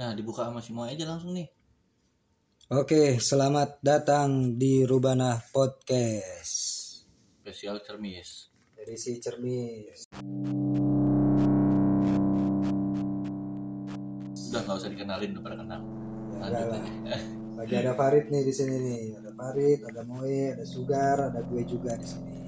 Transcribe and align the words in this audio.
Nah, 0.00 0.16
dibuka 0.16 0.48
sama 0.48 0.64
semua 0.64 0.88
aja 0.88 1.04
langsung 1.04 1.36
nih. 1.36 1.44
Oke, 2.72 3.20
selamat 3.20 3.84
datang 3.84 4.56
di 4.56 4.80
Rubana 4.88 5.36
Podcast. 5.52 6.56
Spesial 7.44 7.84
cermis. 7.84 8.48
Dari 8.72 8.96
si 8.96 9.20
Cermis. 9.20 10.08
Udah 14.48 14.60
nggak 14.64 14.76
usah 14.80 14.88
dikenalin 14.88 15.36
udah 15.36 15.42
pada 15.44 15.56
kenal. 15.60 15.80
Ya, 15.84 16.48
Lanjut 16.48 16.80
aja. 16.80 16.92
Lagi 17.60 17.74
ada 17.76 17.92
Farid 17.92 18.32
nih 18.32 18.42
di 18.48 18.54
sini 18.56 18.76
nih. 18.80 19.20
Ada 19.20 19.30
Farid, 19.36 19.80
ada 19.84 20.00
Moe, 20.08 20.40
ada 20.56 20.64
Sugar, 20.64 21.28
ada 21.28 21.44
gue 21.44 21.60
juga 21.68 21.92
di 22.00 22.06
sini. 22.08 22.40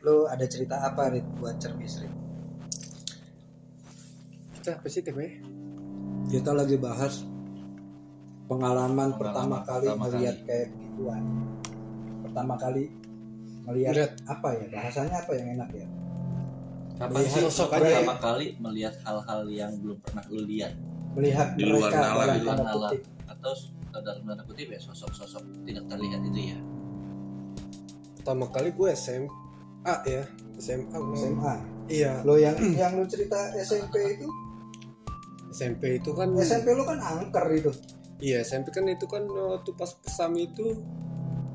Lo 0.00 0.24
ada 0.32 0.48
cerita 0.48 0.88
apa 0.88 1.12
Rit 1.12 1.28
buat 1.36 1.60
Cermis 1.60 2.00
Rit? 2.00 2.25
Kita 4.66 4.82
apa 4.82 4.90
sih 4.90 4.98
temanya? 4.98 5.30
Kita 6.26 6.50
lagi 6.50 6.74
bahas 6.74 7.22
pengalaman, 8.50 8.50
Pengalaman 8.50 9.08
pertama 9.14 9.56
kali 9.62 9.86
pertama 9.86 10.04
melihat 10.10 10.34
kali. 10.34 10.42
kayak 10.42 10.66
begituan. 10.74 11.22
Pertama 12.26 12.54
kali 12.58 12.84
melihat 13.62 13.92
Melihat. 13.94 14.10
apa 14.26 14.48
ya? 14.50 14.66
Bahasanya 14.66 15.16
apa 15.22 15.32
yang 15.38 15.46
enak 15.54 15.70
ya? 15.70 15.86
Kapan 16.98 17.22
sih 17.22 17.42
sosok 17.46 17.68
pertama 17.70 17.86
aja 17.86 18.10
ya? 18.10 18.14
kali 18.18 18.46
melihat 18.58 18.94
hal-hal 19.06 19.40
yang 19.46 19.70
belum 19.78 19.98
pernah 20.02 20.24
lu 20.26 20.42
lihat 20.42 20.72
Melihat 21.14 21.48
Di 21.54 21.62
luar 21.62 21.86
mereka 21.86 22.02
nalar, 22.02 22.26
di 22.26 22.40
luar 22.42 22.58
nalar. 22.58 22.92
atau 23.30 23.52
s- 23.54 23.70
dalam 23.94 24.20
tanda 24.26 24.42
kutip 24.50 24.66
ya 24.66 24.80
sosok-sosok 24.82 25.46
tidak 25.62 25.86
terlihat 25.86 26.26
itu 26.26 26.40
ya. 26.50 26.58
Pertama 28.18 28.50
kali 28.50 28.74
gue 28.74 28.90
SMA 28.90 29.94
ya. 30.02 30.26
SMA. 30.58 30.98
SMA. 31.14 31.54
Iya, 31.86 32.26
Lo 32.26 32.34
yang 32.34 32.58
yang 32.74 32.98
lu 32.98 33.06
cerita 33.06 33.54
SMP 33.54 34.18
itu, 34.18 34.26
SMP 35.56 35.96
itu 35.96 36.12
kan 36.12 36.28
SMP 36.36 36.76
lu 36.76 36.84
kan 36.84 37.00
angker 37.00 37.48
itu. 37.48 37.72
Iya, 38.20 38.44
SMP 38.44 38.68
kan 38.76 38.84
itu 38.84 39.08
kan 39.08 39.24
waktu 39.24 39.72
pas 39.72 39.88
pesami 39.96 40.52
itu 40.52 40.76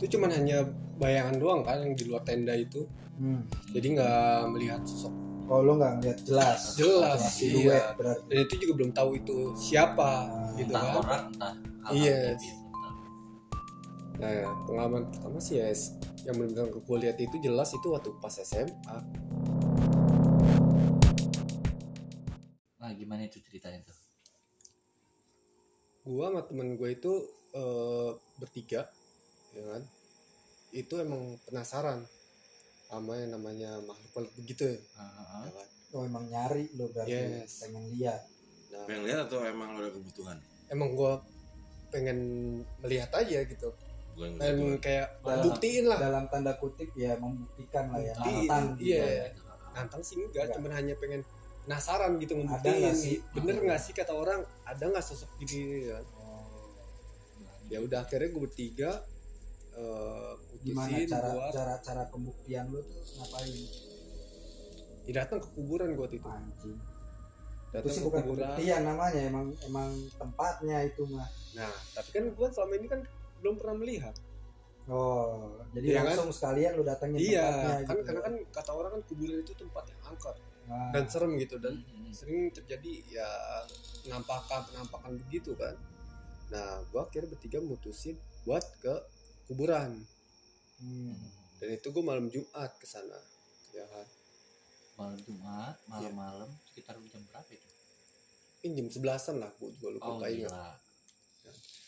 itu 0.02 0.18
cuman 0.18 0.34
hanya 0.34 0.66
bayangan 0.98 1.38
doang 1.38 1.62
kan 1.62 1.78
yang 1.86 1.94
di 1.94 2.10
luar 2.10 2.26
tenda 2.26 2.58
itu. 2.58 2.90
Hmm. 3.22 3.46
Jadi 3.70 3.88
nggak 3.94 4.50
melihat 4.50 4.82
sosok. 4.82 5.14
Kalau 5.46 5.62
lu 5.68 5.74
nggak 5.78 5.94
ngeliat 6.00 6.20
jelas, 6.24 6.62
Jelas, 6.80 7.22
siluet 7.38 7.76
iya. 7.78 7.94
berarti. 7.94 8.24
Dan 8.26 8.38
itu 8.42 8.54
juga 8.66 8.74
belum 8.82 8.92
tahu 8.96 9.10
itu 9.20 9.38
siapa 9.54 10.10
Ah, 10.26 10.50
gitu 10.58 10.72
entah 10.74 10.82
kan. 10.82 10.98
orang 11.06 11.24
entah 11.30 11.54
Iya. 11.92 12.20
Nah, 14.22 14.30
pengalaman 14.70 15.10
pertama 15.10 15.38
sih 15.42 15.58
ya 15.58 15.70
yang 16.30 16.38
benar-benar 16.38 16.70
gue 16.70 16.98
lihat 17.02 17.18
itu 17.18 17.36
jelas 17.42 17.74
itu 17.74 17.88
waktu 17.90 18.14
pas 18.22 18.38
SMA. 18.38 18.98
Nah, 22.92 23.00
gimana 23.00 23.24
itu 23.24 23.40
ceritanya 23.40 23.80
tuh? 23.82 23.96
Gua 26.04 26.28
sama 26.28 26.44
temen 26.44 26.76
gue 26.76 26.90
itu 26.92 27.14
eh, 27.52 28.12
bertiga, 28.36 28.84
ya 29.52 29.64
kan? 29.66 29.82
Itu 30.72 31.00
emang 31.00 31.40
penasaran 31.44 32.04
sama 32.86 33.16
yang 33.16 33.32
namanya 33.32 33.80
makhluk 33.80 34.28
begitu 34.36 34.76
ya. 34.76 34.80
Ah, 34.96 35.48
ya 35.48 35.52
kan? 35.56 35.68
Oh 35.92 36.04
emang 36.04 36.28
nyari 36.28 36.68
lo 36.76 36.88
berarti 36.88 37.16
Yes. 37.16 37.64
pengen 37.64 37.88
lihat. 37.92 38.28
Nah, 38.72 38.84
pengen 38.84 39.04
lihat 39.04 39.20
atau 39.26 39.40
emang 39.44 39.76
lo 39.76 39.84
ada 39.84 39.92
kebutuhan 39.92 40.40
emang 40.68 40.96
gue 40.96 41.14
pengen 41.92 42.20
melihat 42.80 43.12
aja 43.14 43.44
gitu 43.44 43.68
yang 44.16 44.40
dan 44.40 44.56
kebutuhan 44.56 44.80
kayak 44.80 45.08
Dalam- 45.20 45.44
buktiin 45.44 45.84
lah 45.84 46.00
Dalam 46.00 46.24
tanda 46.28 46.54
kutip 46.56 46.88
ya 46.96 47.20
membuktikan 47.20 47.92
lah 47.92 48.00
ya 48.00 48.16
Buktiin, 48.16 48.48
nantang. 48.48 48.66
gitu 48.80 48.88
iya. 48.88 49.04
ya. 49.04 49.28
nantang 49.76 50.00
sih 50.00 50.16
enggak 50.16 50.32
Enggak. 50.48 50.56
cuman 50.56 50.72
hanya 50.72 50.94
pengen 50.96 51.22
penasaran 51.72 52.20
gitu 52.20 52.34
Ada 52.36 52.44
ngebuktiin 52.44 52.76
nggak 52.78 52.96
sih? 52.98 53.16
bener 53.32 53.56
nggak 53.64 53.80
sih 53.80 53.94
kata 53.96 54.12
orang 54.12 54.40
ada 54.68 54.84
nggak 54.84 55.00
sosok 55.02 55.32
gini 55.40 55.88
ya 55.88 56.04
Oh, 56.20 56.68
ya 57.68 57.80
udah 57.80 58.04
akhirnya 58.04 58.28
gue 58.28 58.42
bertiga 58.42 58.92
eh 59.72 60.34
Gimana 60.62 61.00
cara 61.08 61.28
buat 61.32 61.50
cara 61.50 61.74
cara 61.80 62.04
pembuktian 62.12 62.68
lu 62.68 62.84
tuh 62.84 62.92
ngapain? 63.18 63.56
ya 65.02 65.12
datang 65.18 65.40
ke 65.40 65.50
kuburan 65.52 65.96
gue 65.96 66.08
itu 66.12 66.20
Anjing. 66.22 66.76
Itu 66.76 67.72
datang 67.72 67.88
sih 67.90 67.98
ke 67.98 68.06
bukan 68.06 68.22
kuburan 68.22 68.44
pembuktian 68.44 68.82
namanya 68.84 69.22
emang 69.24 69.46
emang 69.64 69.90
tempatnya 70.14 70.78
itu 70.84 71.08
mah. 71.08 71.26
nah 71.52 71.72
tapi 71.96 72.10
kan 72.12 72.24
gue 72.28 72.48
selama 72.52 72.74
ini 72.76 72.88
kan 72.90 73.00
belum 73.40 73.56
pernah 73.56 73.78
melihat 73.80 74.16
Oh, 74.84 75.62
jadi 75.72 75.88
Iya 75.88 75.96
kan? 75.96 76.06
langsung 76.10 76.34
sekalian 76.34 76.72
lu 76.74 76.84
datengin 76.84 77.16
iya 77.16 77.48
tempatnya 77.48 77.72
kan 77.80 77.96
gitu. 77.96 78.04
karena 78.04 78.22
kan 78.22 78.34
kata 78.52 78.72
orang 78.74 78.92
kan 78.92 79.02
kuburan 79.08 79.40
itu 79.40 79.54
tempat 79.54 79.84
yang 79.88 80.02
angker 80.04 80.36
Dan 80.68 81.04
serem 81.06 81.36
gitu 81.36 81.58
dan 81.58 81.76
Hmm. 81.82 82.12
sering 82.12 82.52
terjadi 82.52 82.94
ya 83.08 83.30
penampakan 84.04 84.68
penampakan 84.68 85.16
begitu 85.20 85.56
kan 85.56 85.76
nah 86.48 86.84
gua 86.92 87.08
akhirnya 87.08 87.32
bertiga 87.32 87.60
mutusin 87.60 88.16
buat 88.44 88.60
ke 88.80 88.92
kuburan 89.48 90.04
hmm. 90.80 91.16
dan 91.58 91.70
itu 91.72 91.88
gua 91.90 92.04
malam 92.06 92.28
Jumat 92.28 92.72
ke 92.76 92.84
sana 92.84 93.16
ya 93.72 93.88
kan 93.88 94.08
malam 95.00 95.20
Jumat, 95.24 95.76
malam-malam 95.88 96.50
sekitar 96.68 97.00
jam 97.00 97.24
berapa 97.26 97.48
itu? 97.50 97.70
ini 98.62 98.72
jam 98.76 98.88
sebelasan 98.88 99.40
lah 99.40 99.50
gua 99.56 99.72
juga 99.72 99.88
lupa 99.96 100.12
Oh, 100.12 100.20
ingat 100.22 100.52
gila. 100.52 100.68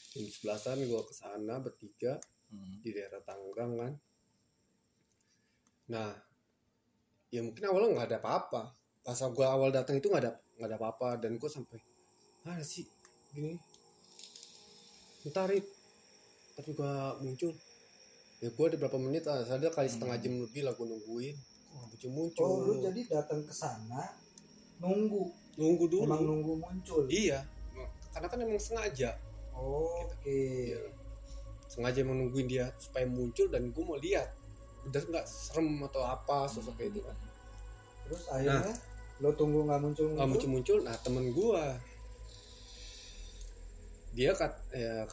jam 0.10 0.26
sebelasan 0.26 0.78
gua 0.88 1.02
ke 1.04 1.14
sana 1.14 1.60
bertiga 1.60 2.16
Hmm. 2.48 2.80
di 2.80 2.90
daerah 2.92 3.20
Tangerang 3.20 3.72
kan 3.76 3.94
nah 5.86 6.10
ya 7.34 7.42
mungkin 7.42 7.66
awalnya 7.66 7.90
nggak 7.98 8.10
ada 8.14 8.20
apa-apa. 8.22 8.62
Pas 9.02 9.18
gua 9.34 9.58
awal 9.58 9.74
datang 9.74 9.98
itu 9.98 10.06
nggak 10.06 10.22
ada 10.22 10.34
nggak 10.62 10.70
ada 10.70 10.78
apa-apa. 10.78 11.10
Dan 11.18 11.42
gua 11.42 11.50
sampai 11.50 11.82
mana 12.46 12.62
sih? 12.62 12.86
Gini. 13.34 13.58
Rit. 15.26 15.66
tapi 16.54 16.70
gua 16.78 17.18
muncul. 17.18 17.50
Ya 18.38 18.54
gua 18.54 18.70
ada 18.70 18.78
berapa 18.78 18.98
menit 19.02 19.26
lah. 19.26 19.42
Ada 19.42 19.74
kali 19.74 19.90
setengah 19.90 20.22
Hmm. 20.22 20.24
jam 20.30 20.34
lebih 20.46 20.62
lah 20.62 20.78
gua 20.78 20.86
nungguin. 20.86 21.34
Kok 21.34 21.74
nggak 21.74 21.90
muncul 21.90 22.10
muncul 22.14 22.46
Oh, 22.46 22.58
lu 22.70 22.74
jadi 22.86 23.02
datang 23.10 23.42
ke 23.42 23.50
sana 23.50 24.14
nunggu, 24.78 25.26
nunggu 25.58 25.86
dulu. 25.90 26.06
Emang 26.06 26.22
nunggu 26.22 26.54
muncul. 26.62 27.10
iya. 27.10 27.42
Karena 28.14 28.30
kan 28.30 28.38
emang 28.46 28.62
sengaja. 28.62 29.18
Oh, 29.58 30.06
Oke. 30.06 30.30
Iya. 30.30 30.82
sengaja 31.66 32.06
emang 32.06 32.22
nungguin 32.22 32.46
dia 32.46 32.70
supaya 32.78 33.10
muncul 33.10 33.50
dan 33.50 33.74
gua 33.74 33.84
mau 33.90 33.98
lihat 33.98 34.30
udah 34.84 35.02
nggak 35.10 35.26
serem 35.28 35.80
atau 35.88 36.04
apa 36.04 36.48
sosoknya 36.48 36.92
itu 36.92 37.00
kan. 37.04 37.18
Terus 38.08 38.24
akhirnya 38.28 38.74
lo 39.22 39.30
tunggu 39.38 39.64
nggak 39.64 39.80
muncul 39.80 40.08
nggak 40.12 40.30
muncul 40.30 40.50
muncul 40.50 40.78
nah 40.84 40.96
temen 41.00 41.32
gua. 41.32 41.78
Dia 44.14 44.32
kat 44.36 44.54
ya 44.76 45.08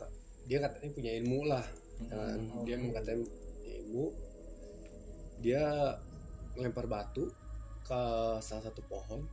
dia 0.45 0.59
katanya 0.61 0.91
punya 0.93 1.13
ilmu 1.23 1.41
lah 1.47 1.65
kan. 2.11 2.39
Hmm. 2.39 2.65
dia 2.67 2.75
Oke. 2.77 2.81
emang 2.83 2.93
katanya 2.97 3.19
punya 3.25 3.73
ilmu. 3.85 4.05
Dia 5.41 5.63
ngelempar 6.59 6.87
batu 6.91 7.31
ke 7.87 8.01
salah 8.43 8.65
satu 8.67 8.83
pohon. 8.91 9.25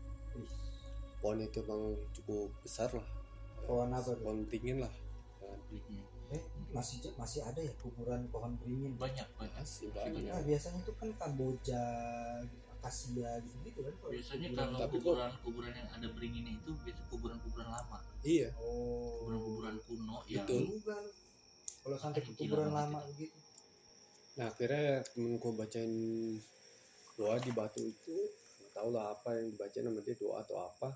Pohon 1.18 1.42
itu 1.42 1.66
emang 1.66 1.98
cukup 2.14 2.54
besar 2.62 2.94
lah. 2.94 3.08
Pohon 3.66 3.90
apa 3.92 4.14
pohon 4.22 4.46
tingin 4.48 4.80
lah 4.80 4.94
kan. 5.42 5.60
Eh, 6.28 6.44
masih 6.76 7.00
masih 7.16 7.40
ada 7.42 7.60
ya 7.60 7.72
kuburan 7.80 8.28
pohon 8.28 8.60
beringin. 8.60 9.00
Banyak, 9.00 9.28
banyak. 9.40 9.64
Banyak. 9.96 10.28
Nah, 10.28 10.44
biasanya 10.44 10.80
itu 10.84 10.92
kan 10.94 11.10
Kamboja, 11.16 11.86
gitu, 12.44 12.68
akasia 12.68 13.32
gitu-gitu 13.42 13.80
kan. 13.82 13.94
kalau 13.96 14.12
Biasanya 14.12 14.48
kuburan. 14.48 14.68
kalau 14.68 14.80
Tapi 14.80 14.92
kok- 14.92 15.04
kuburan-kuburan 15.08 15.72
yang 15.72 15.90
ada 15.90 16.08
beringinnya 16.12 16.54
itu 16.54 16.72
biasa 16.78 17.02
kuburan-kuburan 17.08 17.68
lama, 17.68 17.98
iya 18.22 18.50
oh, 18.60 19.24
kuburan-kuburan 19.24 19.76
kuno 19.82 20.18
yang 20.28 20.44
Betul. 20.44 20.62
juga 20.68 20.96
lu. 21.00 21.12
Kalau 21.78 21.98
sampai 21.98 22.20
ke 22.20 22.32
kuburan 22.36 22.70
lama 22.70 23.00
itu. 23.08 23.32
begitu. 23.32 23.38
nah 24.38 24.54
akhirnya 24.54 25.02
temen 25.10 25.40
gua 25.42 25.50
bacain 25.56 25.94
doa 27.18 27.42
di 27.42 27.50
batu 27.50 27.82
itu 27.82 28.18
nggak 28.62 28.72
tahu 28.72 28.94
lah 28.94 29.10
apa 29.10 29.34
yang 29.34 29.50
dibaca 29.50 29.78
nama 29.82 29.98
dia 29.98 30.14
doa 30.14 30.38
atau 30.46 30.58
apa 30.62 30.90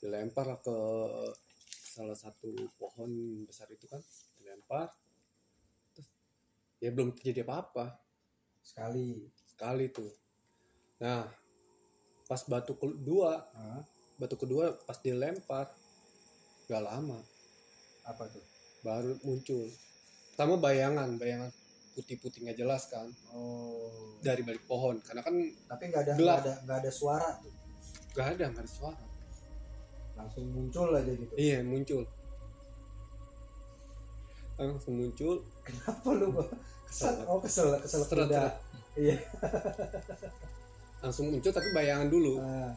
dilempar 0.00 0.44
lah 0.44 0.58
ke 0.58 0.74
salah 1.94 2.18
satu 2.18 2.50
pohon 2.74 3.06
besar 3.46 3.70
itu 3.70 3.86
kan 3.86 4.02
dilempar 4.34 4.90
terus 5.94 6.10
ya 6.78 6.90
belum 6.90 7.14
terjadi 7.14 7.46
apa-apa 7.46 7.94
Sekali. 8.58 9.22
sekali 9.46 9.86
tuh 9.88 10.10
nah 10.98 11.22
pas 12.24 12.42
batu 12.44 12.74
kedua 12.74 13.46
Hah? 13.46 13.82
batu 14.16 14.34
kedua 14.34 14.74
pas 14.82 14.98
dilempar 14.98 15.70
gak 16.66 16.82
lama 16.82 17.20
apa 18.02 18.24
tuh? 18.26 18.42
baru 18.82 19.14
muncul 19.22 19.70
pertama 20.32 20.58
bayangan 20.58 21.14
bayangan 21.14 21.48
putih-putih 21.94 22.42
nggak 22.42 22.58
jelas 22.58 22.90
kan 22.90 23.06
Oh. 23.30 24.18
dari 24.18 24.42
balik 24.42 24.66
pohon 24.66 24.98
karena 24.98 25.22
kan 25.22 25.30
Tapi 25.70 25.82
nggak 25.88 26.02
ada 26.02 26.12
nggak 26.18 26.38
ada 26.42 26.52
nggak 26.66 26.78
ada 26.82 26.90
suara 26.90 27.28
tuh. 27.38 27.54
gak 28.12 28.26
ada 28.34 28.44
nggak 28.50 28.64
ada 28.66 28.72
suara 28.72 29.04
Langsung 30.14 30.44
muncul 30.48 30.88
aja 30.90 31.10
gitu. 31.10 31.34
iya 31.34 31.58
muncul 31.60 32.06
langsung 34.54 34.94
muncul 34.94 35.42
Apa 35.82 36.08
lu? 36.14 36.30
Kesel 36.86 37.26
Oh 37.26 37.42
kesel 37.42 37.74
kesel 37.82 38.06
Seret. 38.06 38.30
Iya. 38.94 39.18
langsung 41.00 41.26
muncul 41.28 41.50
tapi 41.50 41.68
bayangan 41.72 42.06
dulu 42.06 42.38
Ah, 42.38 42.70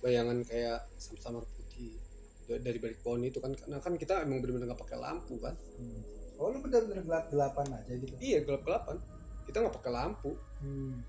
bayangan 0.00 0.38
kayak 0.40 0.86
sama-sama 0.94 1.42
putih 1.44 1.98
dari 2.46 2.78
balik 2.78 3.02
pohon 3.02 3.20
itu 3.20 3.36
kan 3.36 3.50
karena 3.50 3.76
kan 3.78 3.96
kita 3.96 4.22
emang 4.22 4.38
bener-bener 4.38 4.70
nggak 4.70 4.80
pakai 4.80 4.96
lampu 4.96 5.34
kan 5.38 5.52
Hmm. 5.74 6.00
Oh 6.34 6.50
lu 6.50 6.58
bener-bener 6.60 7.02
gelap 7.02 7.26
gelapan 7.28 7.66
aja 7.72 7.92
gitu. 7.92 8.14
iya 8.16 8.38
gelap 8.40 8.62
gelapan 8.62 8.96
kita 9.44 9.56
nggak 9.58 9.74
pakai 9.74 9.92
lampu 9.92 10.30
Hmm. 10.62 11.02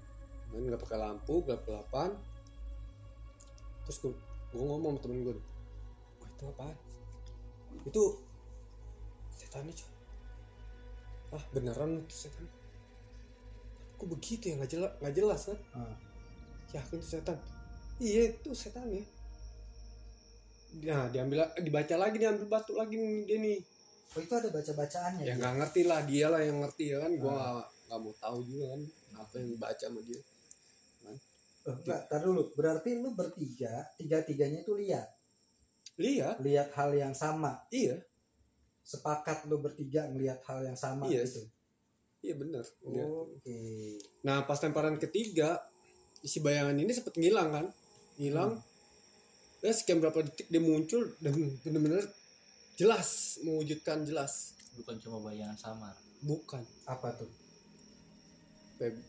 nggak 0.50 0.81
pakai 0.81 0.98
lampu 0.98 1.33
gelap 1.44 1.62
gelapan 1.62 2.09
terus 3.86 3.98
gue 4.01 4.13
gue 4.56 4.63
ngomong 4.63 4.96
sama 4.96 5.04
temen 5.04 5.18
gue 5.28 5.36
wah 5.36 6.30
itu 6.31 6.44
apa 6.48 6.66
itu 7.84 8.04
setannya 9.36 9.74
coy 9.75 9.92
ah 11.36 11.44
beneran 11.52 12.00
itu 12.00 12.16
setan? 12.16 12.48
Kok 13.96 14.07
begitu 14.07 14.52
ya? 14.52 14.56
Nggak 14.56 14.72
jelas 14.72 14.92
nggak 15.04 15.16
jelas 15.16 15.42
kan? 15.52 15.60
Ah. 15.75 15.96
yakin 16.72 16.96
itu 17.00 17.07
setan. 17.07 17.38
Iya 18.00 18.22
itu 18.31 18.50
setan 18.56 18.88
ya. 18.88 19.04
Nah 20.84 21.08
diambil 21.12 21.48
dibaca 21.60 21.96
lagi 21.96 22.16
diambil 22.19 22.48
batu 22.48 22.75
lagi 22.75 22.96
nih 22.96 23.28
dia 23.28 23.38
nih. 23.40 23.60
Oh 24.16 24.19
itu 24.24 24.31
ada 24.31 24.48
baca-bacaannya 24.48 25.24
ya 25.28 25.36
gitu? 25.36 25.40
nggak 25.44 25.54
ngerti 25.60 25.81
lah 25.84 26.00
dia 26.08 26.28
lah 26.31 26.40
yang 26.40 26.63
ngerti 26.63 26.84
ya 26.96 26.98
kan? 27.04 27.12
Gue 27.19 27.28
Ah. 27.28 27.36
nggak 27.36 27.68
nggak 27.92 28.00
mau 28.00 28.13
tahu 28.16 28.38
juga 28.48 28.66
kan? 28.72 28.81
Apa 29.19 29.34
yang 29.40 29.48
dibaca 29.56 29.86
sama 29.88 30.00
dia 30.08 30.19
Oh, 31.65 31.73
enggak, 31.73 32.06
tar 32.06 32.21
dulu. 32.21 32.53
Berarti 32.53 32.94
lu 32.94 33.12
bertiga, 33.12 33.89
tiga-tiganya 33.95 34.62
itu 34.62 34.73
lihat. 34.73 35.09
lihat 35.97 36.38
Lihat 36.39 36.75
hal 36.75 36.91
yang 36.91 37.12
sama. 37.12 37.63
iya 37.69 37.95
Sepakat 38.83 39.47
lu 39.47 39.57
bertiga 39.57 40.06
ngelihat 40.06 40.44
hal 40.44 40.62
yang 40.62 40.75
sama 40.75 41.07
Iya. 41.07 41.23
gitu. 41.23 41.41
iya 42.21 42.35
bener 42.35 42.62
Lihat. 42.83 43.07
Oke. 43.07 43.59
Nah 44.21 44.44
pas 44.44 44.59
lemparan 44.59 44.97
ketiga 44.97 45.57
isi 46.19 46.38
bayangan 46.38 46.75
ini 46.75 46.91
sempet 46.91 47.15
ngilang 47.15 47.50
kan, 47.50 47.65
ngilang. 48.17 48.62
Ya 49.62 49.71
sekian 49.71 49.97
berapa 49.97 50.21
detik 50.21 50.45
dia 50.47 50.59
muncul 50.59 51.09
dan 51.17 51.33
bener-bener 51.62 52.06
jelas 52.75 53.39
mewujudkan 53.41 54.03
jelas. 54.03 54.53
bukan 54.75 55.00
cuma 55.00 55.23
bayangan 55.23 55.56
samar 55.56 55.95
Bukan. 56.19 56.59
Apa 56.83 57.15
tuh? 57.15 57.31
Kayak- 58.75 59.00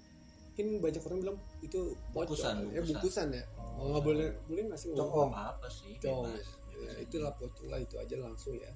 Mungkin 0.56 0.80
banyak 0.80 1.02
orang 1.04 1.18
bilang 1.20 1.38
itu. 1.60 1.80
Bungkusan, 2.16 2.72
ya 2.72 2.80
bungkusan. 2.80 3.28
ya. 3.28 3.44
Oh, 3.76 3.92
nggak 3.92 4.04
boleh 4.08 4.28
boleh 4.48 4.62
nggak 4.72 4.80
sih 4.80 4.88
ngomong 4.88 5.04
Cokong. 5.04 5.30
apa 5.36 5.42
apa 5.52 5.66
sih 5.68 5.92
Cong. 6.00 6.24
Ya, 6.80 6.92
itulah 6.96 7.32
lah 7.68 7.76
itu 7.76 7.94
aja 8.00 8.16
langsung 8.16 8.56
ya. 8.56 8.72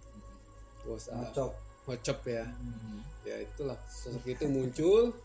Gak 0.84 0.92
usah 0.92 1.12
Ngocok. 1.16 1.52
ngocop 1.88 2.18
ya. 2.28 2.44
Hmm. 2.44 3.00
Ya 3.24 3.36
itulah 3.40 3.80
sosok 3.88 4.28
itu 4.28 4.44
muncul. 4.44 5.16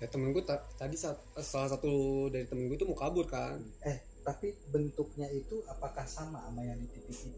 Ya 0.00 0.08
temen 0.08 0.32
gue 0.32 0.44
ta- 0.44 0.64
tadi 0.76 0.96
saat, 0.96 1.16
salah 1.40 1.72
satu 1.72 1.92
dari 2.28 2.44
temen 2.44 2.68
gue 2.68 2.76
itu 2.76 2.84
mau 2.84 2.96
kabur 2.96 3.24
kan. 3.24 3.56
Tapi 4.20 4.52
bentuknya 4.68 5.28
itu 5.32 5.64
apakah 5.64 6.04
sama 6.04 6.44
sama 6.44 6.60
yang 6.60 6.76
di 6.76 6.88
TV-TV? 6.92 7.32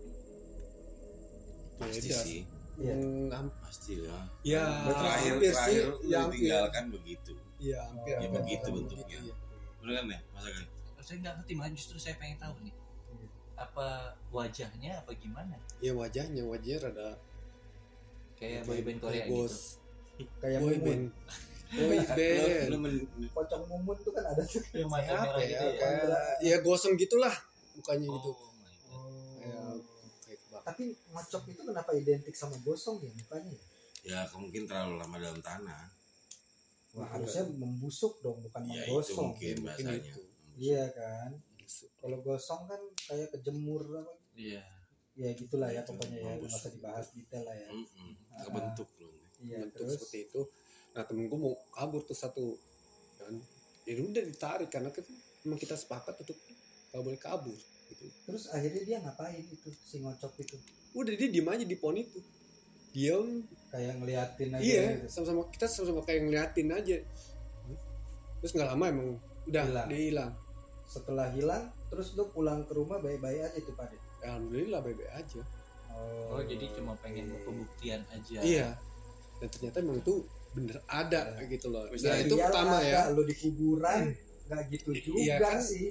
Nah, 1.78 1.86
Pasti 1.90 2.10
sih. 2.10 2.42
Iya. 2.74 2.94
Hmm, 2.94 3.28
ham- 3.28 3.54
Pasti 3.60 3.92
lah. 4.00 4.24
ya 4.42 4.62
terakhir 4.86 5.32
terakhir 5.38 5.84
lu 5.86 5.96
ya 6.02 6.18
hampir 6.18 6.38
ditinggalkan 6.38 6.84
begitu. 6.90 7.32
ya 7.58 7.78
hampir 7.84 8.10
Ya, 8.10 8.16
hampir 8.18 8.30
begitu 8.38 8.66
hampir 8.66 8.80
bentuknya. 8.80 9.18
ya. 9.20 9.34
Bener 9.78 9.92
kan 9.94 10.04
ya? 10.06 10.20
Kan? 10.32 10.66
saya 11.02 11.16
nggak 11.18 11.34
ngerti 11.36 11.52
malah 11.52 11.72
justru 11.72 11.96
saya 11.98 12.14
pengen 12.14 12.38
tahu 12.38 12.54
nih 12.62 12.74
apa 13.54 13.88
wajahnya 14.30 14.92
apa 14.96 15.10
gimana 15.14 15.58
ya 15.78 15.92
wajahnya 15.92 16.42
wajahnya 16.42 16.78
rada 16.80 17.08
kayak 18.34 18.62
boyband 18.64 18.98
Korea 18.98 19.22
kayak 19.22 19.28
gitu 19.28 19.58
Kayak 20.38 20.58
boy 20.60 20.72
mumun. 20.72 20.82
band 20.84 21.04
boy 21.72 21.98
band 22.08 22.72
men- 22.78 23.06
Pocong 23.28 23.62
mumun 23.66 23.96
tuh 23.98 24.12
kan 24.12 24.24
ada 24.24 24.42
tuh. 24.42 24.62
yang 24.72 24.86
mata 24.86 25.02
Kayak 25.02 25.18
merah 25.18 25.34
ya 25.34 25.42
gitu 25.42 25.66
ya 25.66 25.72
kayak 25.76 26.26
ya 26.40 26.56
gosong 26.60 26.94
gitulah 26.94 27.34
mukanya 27.74 28.06
gitu 28.08 28.30
Tapi 30.62 30.82
ngocok 31.10 31.42
itu 31.50 31.62
kenapa 31.66 31.90
identik 31.92 32.34
sama 32.34 32.56
gosong 32.62 33.02
ya 33.02 33.10
mukanya? 33.12 33.50
ya? 33.50 33.60
ya 34.02 34.20
mungkin 34.34 34.66
terlalu 34.66 34.98
lama 34.98 35.16
dalam 35.18 35.40
tanah. 35.42 35.82
Wah, 36.92 37.08
harusnya 37.08 37.48
membusuk 37.48 38.20
dong, 38.20 38.38
bukan 38.44 38.62
Ya 38.68 38.84
itu 38.84 38.92
menggosong. 38.92 39.32
mungkin 39.32 39.54
mungkin 39.64 39.84
bahasanya. 39.88 40.12
itu. 40.12 40.22
Iya 40.60 40.84
kan? 40.92 41.30
Kalau 41.98 42.18
gosong 42.20 42.62
kan 42.68 42.82
kayak 43.08 43.28
kejemur 43.32 43.82
apa? 43.96 44.12
iya 44.36 44.62
Ya 45.12 45.28
gitulah 45.36 45.68
ya 45.68 45.84
Itu, 45.84 45.92
pokoknya 45.92 46.18
ya, 46.20 46.32
nggak 46.40 46.48
usah 46.48 46.72
dibahas 46.72 47.06
detail 47.12 47.44
lah 47.44 47.56
ya. 47.56 47.68
Mm-mm. 47.68 48.10
Ah. 48.32 48.44
Kebentuk 48.48 48.88
lu. 48.96 49.12
Iya, 49.42 49.58
bentuk 49.66 49.74
terus 49.82 49.98
seperti 49.98 50.18
itu 50.30 50.42
nah 50.92 51.02
temen 51.08 51.24
gue 51.24 51.38
mau 51.40 51.56
kabur 51.72 52.04
tuh 52.04 52.12
satu 52.12 52.52
kan 53.16 53.32
ya 53.88 53.96
udah 53.96 54.22
ditarik 54.28 54.68
karena 54.68 54.92
kita 54.92 55.08
emang 55.42 55.56
kita 55.56 55.72
sepakat 55.72 56.20
untuk 56.20 56.36
gak 56.92 57.00
boleh 57.00 57.16
kabur 57.16 57.56
gitu 58.02 58.16
terus 58.24 58.44
akhirnya 58.48 58.82
dia 58.82 58.98
ngapain 58.98 59.40
itu 59.40 59.68
si 59.72 59.98
ngocok 59.98 60.32
itu? 60.38 60.56
udah 60.92 61.12
dia 61.14 61.28
diem 61.28 61.48
aja 61.48 61.64
di 61.64 61.76
pohon 61.76 61.96
itu 61.96 62.18
diem 62.90 63.46
Kayak 63.72 63.94
ngeliatin 63.96 64.50
aja 64.52 64.60
iya 64.60 64.84
gitu. 64.94 65.06
sama-sama 65.08 65.48
kita 65.48 65.64
sama-sama 65.64 66.00
kayak 66.02 66.20
ngeliatin 66.22 66.68
aja 66.68 66.96
terus 68.38 68.52
nggak 68.52 68.68
lama 68.68 68.84
emang 68.86 69.08
udah 69.44 69.64
Hilang. 69.64 69.88
dia 69.88 70.00
hilang 70.02 70.32
Setelah 70.84 71.32
hilang, 71.32 71.72
terus 71.88 72.12
lu 72.12 72.28
pulang 72.28 72.68
ke 72.68 72.76
rumah 72.76 73.00
baik-baik 73.00 73.40
aja 73.42 73.58
tuh 73.58 73.72
Pak. 73.72 73.96
alhamdulillah 74.20 74.80
bebe 74.82 75.08
aja 75.08 75.40
Oh, 75.88 76.36
oh 76.36 76.42
jadi 76.42 76.72
cuma 76.72 76.96
pengen 76.98 77.32
pembuktian 77.40 78.00
aja 78.08 78.40
iya 78.40 78.68
dan 79.38 79.48
ternyata 79.48 79.76
emang 79.78 79.98
itu 79.98 80.24
bener 80.52 80.80
ada 80.84 81.32
Iya. 81.34 81.48
gitu 81.48 81.66
loh 81.68 81.84
nah 81.84 81.96
itu 82.14 82.32
Iyalah, 82.32 82.44
pertama 82.46 82.76
ya 82.80 83.00
Lu 83.08 83.22
di 83.22 83.34
kuburan, 83.34 84.00
nggak 84.46 84.62
gitu 84.68 84.88
I- 84.90 85.00
juga 85.00 85.16
iya 85.18 85.36
kan? 85.38 85.56
sih. 85.58 85.86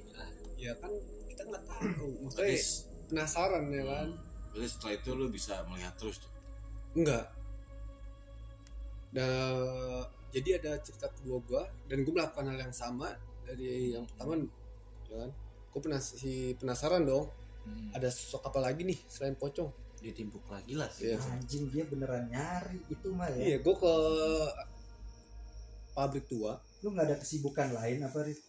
ya 0.56 0.74
kan 0.78 0.92
kita 1.32 1.44
nggak 1.48 1.64
tahu 1.64 2.10
makanya 2.28 2.60
penasaran 3.08 3.64
ya 3.72 3.84
kan 3.88 4.10
berarti 4.52 4.68
setelah 4.68 4.94
itu 5.00 5.10
lu 5.16 5.26
bisa 5.32 5.64
melihat 5.72 5.96
terus 5.96 6.20
tuh. 6.20 6.32
Enggak. 6.92 7.32
Nah, 9.16 10.04
jadi 10.32 10.60
ada 10.60 10.76
cerita 10.84 11.08
kedua 11.08 11.40
gua 11.44 11.64
dan 11.88 12.04
gue 12.04 12.12
melakukan 12.12 12.52
hal 12.52 12.60
yang 12.60 12.76
sama 12.76 13.16
dari 13.48 13.96
yang 13.96 14.04
pertama, 14.08 14.44
ya 15.08 15.16
kan? 15.24 15.32
Gue 15.72 15.82
penas 15.88 16.04
si 16.20 16.52
penasaran 16.60 17.08
dong. 17.08 17.32
Hmm. 17.64 17.96
Ada 17.96 18.12
sosok 18.12 18.52
apa 18.52 18.60
lagi 18.60 18.84
nih 18.84 19.00
selain 19.08 19.40
pocong? 19.40 19.72
ditimpuk 20.02 20.42
lagi 20.50 20.74
lah 20.74 20.90
sih 20.90 21.14
Iya. 21.14 21.22
Anjing 21.22 21.70
dia 21.70 21.86
beneran 21.86 22.26
nyari 22.34 22.82
itu 22.90 23.14
mah 23.14 23.30
ya. 23.38 23.54
Iya, 23.54 23.58
gue 23.62 23.76
ke 23.78 23.94
pabrik 25.94 26.26
tua. 26.26 26.58
Lu 26.82 26.90
nggak 26.90 27.06
ada 27.06 27.18
kesibukan 27.22 27.70
lain 27.70 28.02
apa 28.02 28.26
Rit? 28.26 28.42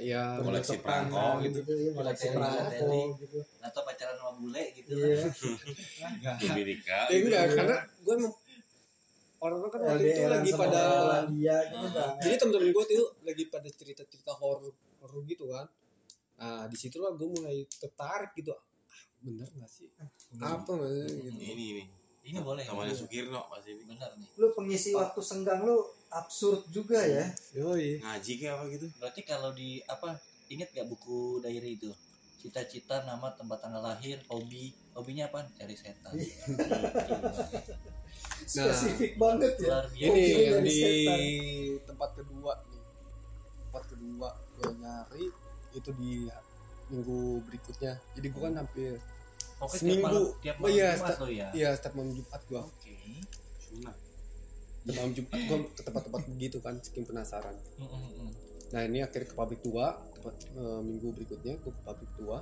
Ya, 0.00 0.38
Koleksi 0.38 0.78
perangko 0.78 1.42
gitu. 1.42 1.58
gitu 1.60 1.72
ya, 1.74 1.90
koleksi 1.92 2.26
perangko 2.30 2.88
gitu. 3.18 3.38
atau 3.58 3.80
pacaran 3.82 4.14
sama 4.14 4.32
bule 4.34 4.64
gitu 4.72 4.90
Iya. 4.94 5.26
Lebih 6.44 6.64
nikah. 6.68 7.04
eh, 7.08 7.18
enggak 7.20 7.44
karena 7.52 7.76
gue 7.98 8.14
emang 8.14 8.34
orang-orang 9.38 9.70
kan 9.70 9.80
waktu 9.84 10.04
itu 10.04 10.22
lagi 10.24 10.50
pada 10.52 10.80
Polandia 10.98 11.56
gitu 11.64 11.86
kan. 11.88 12.10
jadi 12.18 12.34
temen-temen 12.36 12.70
gue 12.70 12.84
tuh 12.88 13.06
lagi 13.22 13.44
pada 13.46 13.68
cerita-cerita 13.68 14.32
horor 14.34 14.70
horor 14.98 15.22
gitu 15.24 15.46
kan 15.46 15.66
nah 16.34 16.64
di 16.64 16.74
situlah 16.74 17.10
gue 17.12 17.28
mulai 17.28 17.62
tertarik 17.68 18.30
gitu 18.32 18.50
ah, 18.50 18.62
bener 19.20 19.46
gak 19.48 19.66
sih 19.68 19.90
apa 20.38 20.74
sih 20.74 21.10
gitu 21.20 21.34
Ini 21.34 21.54
ini. 21.72 21.84
ini 22.24 22.38
boleh 22.38 22.62
Namanya 22.62 22.90
Iya. 22.92 22.98
Sukirno 23.00 23.40
pas 23.46 23.62
ini. 23.62 23.82
benar 23.84 24.10
nih 24.14 24.26
Lu 24.36 24.50
pengisi 24.52 24.90
waktu 24.92 25.18
senggang 25.18 25.62
lu 25.62 25.86
absurd 26.10 26.64
juga 26.68 27.00
ya. 27.00 27.26
Yoi. 27.52 28.00
Ngaji 28.00 28.32
kayak 28.36 28.54
apa 28.54 28.64
gitu? 28.70 28.86
berarti 28.96 29.20
kalau 29.22 29.50
di 29.52 29.80
apa 29.84 30.16
inget 30.48 30.68
gak 30.70 30.86
buku 30.86 31.38
diary 31.38 31.76
itu 31.76 31.92
cita-cita 32.38 33.02
nama 33.02 33.34
tempat 33.34 33.58
tanggal 33.58 33.82
lahir 33.82 34.16
hobi 34.26 34.70
hobinya 34.94 35.26
apa 35.26 35.44
cari 35.52 35.74
setan 35.74 36.14
Spesifik 38.46 39.18
banget 39.18 39.58
ya. 39.58 39.66
luar 39.68 39.86
biasa 39.90 40.06
ini 40.08 40.22
yang 40.46 40.62
di 40.62 40.72
setan. 40.72 41.20
tempat 41.84 42.10
kedua 42.14 42.52
nih 42.64 42.80
tempat 43.60 43.82
kedua 43.84 44.28
gue 44.54 44.70
nyari 44.72 45.26
itu 45.74 45.90
di 45.92 46.12
minggu 46.88 47.18
berikutnya 47.44 47.92
jadi 48.14 48.26
gue 48.30 48.40
kan 48.40 48.54
hampir 48.56 48.92
Pokoknya 49.58 49.74
tiap 49.74 49.82
seminggu. 49.82 50.06
malam, 50.06 50.24
tiap 50.38 50.56
Oh 50.56 50.62
malam 50.62 50.72
iya, 50.72 50.88
Jumat 50.94 51.18
ya 51.28 51.48
ya 51.52 51.68
setiap 51.74 51.92
malam 51.92 52.10
Jumat 52.14 52.40
gue 52.46 52.60
oke 52.62 52.96
Sunat. 53.60 53.96
Setiap 54.88 55.04
malam 55.04 55.12
Jumat. 55.12 55.36
Gue 55.44 55.58
ke 55.76 55.82
tempat-tempat 55.84 56.22
begitu 56.32 56.56
kan 56.64 56.80
saking 56.80 57.04
penasaran. 57.04 57.52
Nah 58.72 58.82
ini 58.88 59.04
akhirnya 59.04 59.28
ke 59.28 59.36
pabrik 59.36 59.60
tua 59.60 60.00
tempat 60.16 60.34
eh, 60.56 60.80
minggu 60.80 61.12
berikutnya 61.12 61.60
gue 61.60 61.72
ke 61.76 61.82
pabrik 61.84 62.08
tua. 62.16 62.40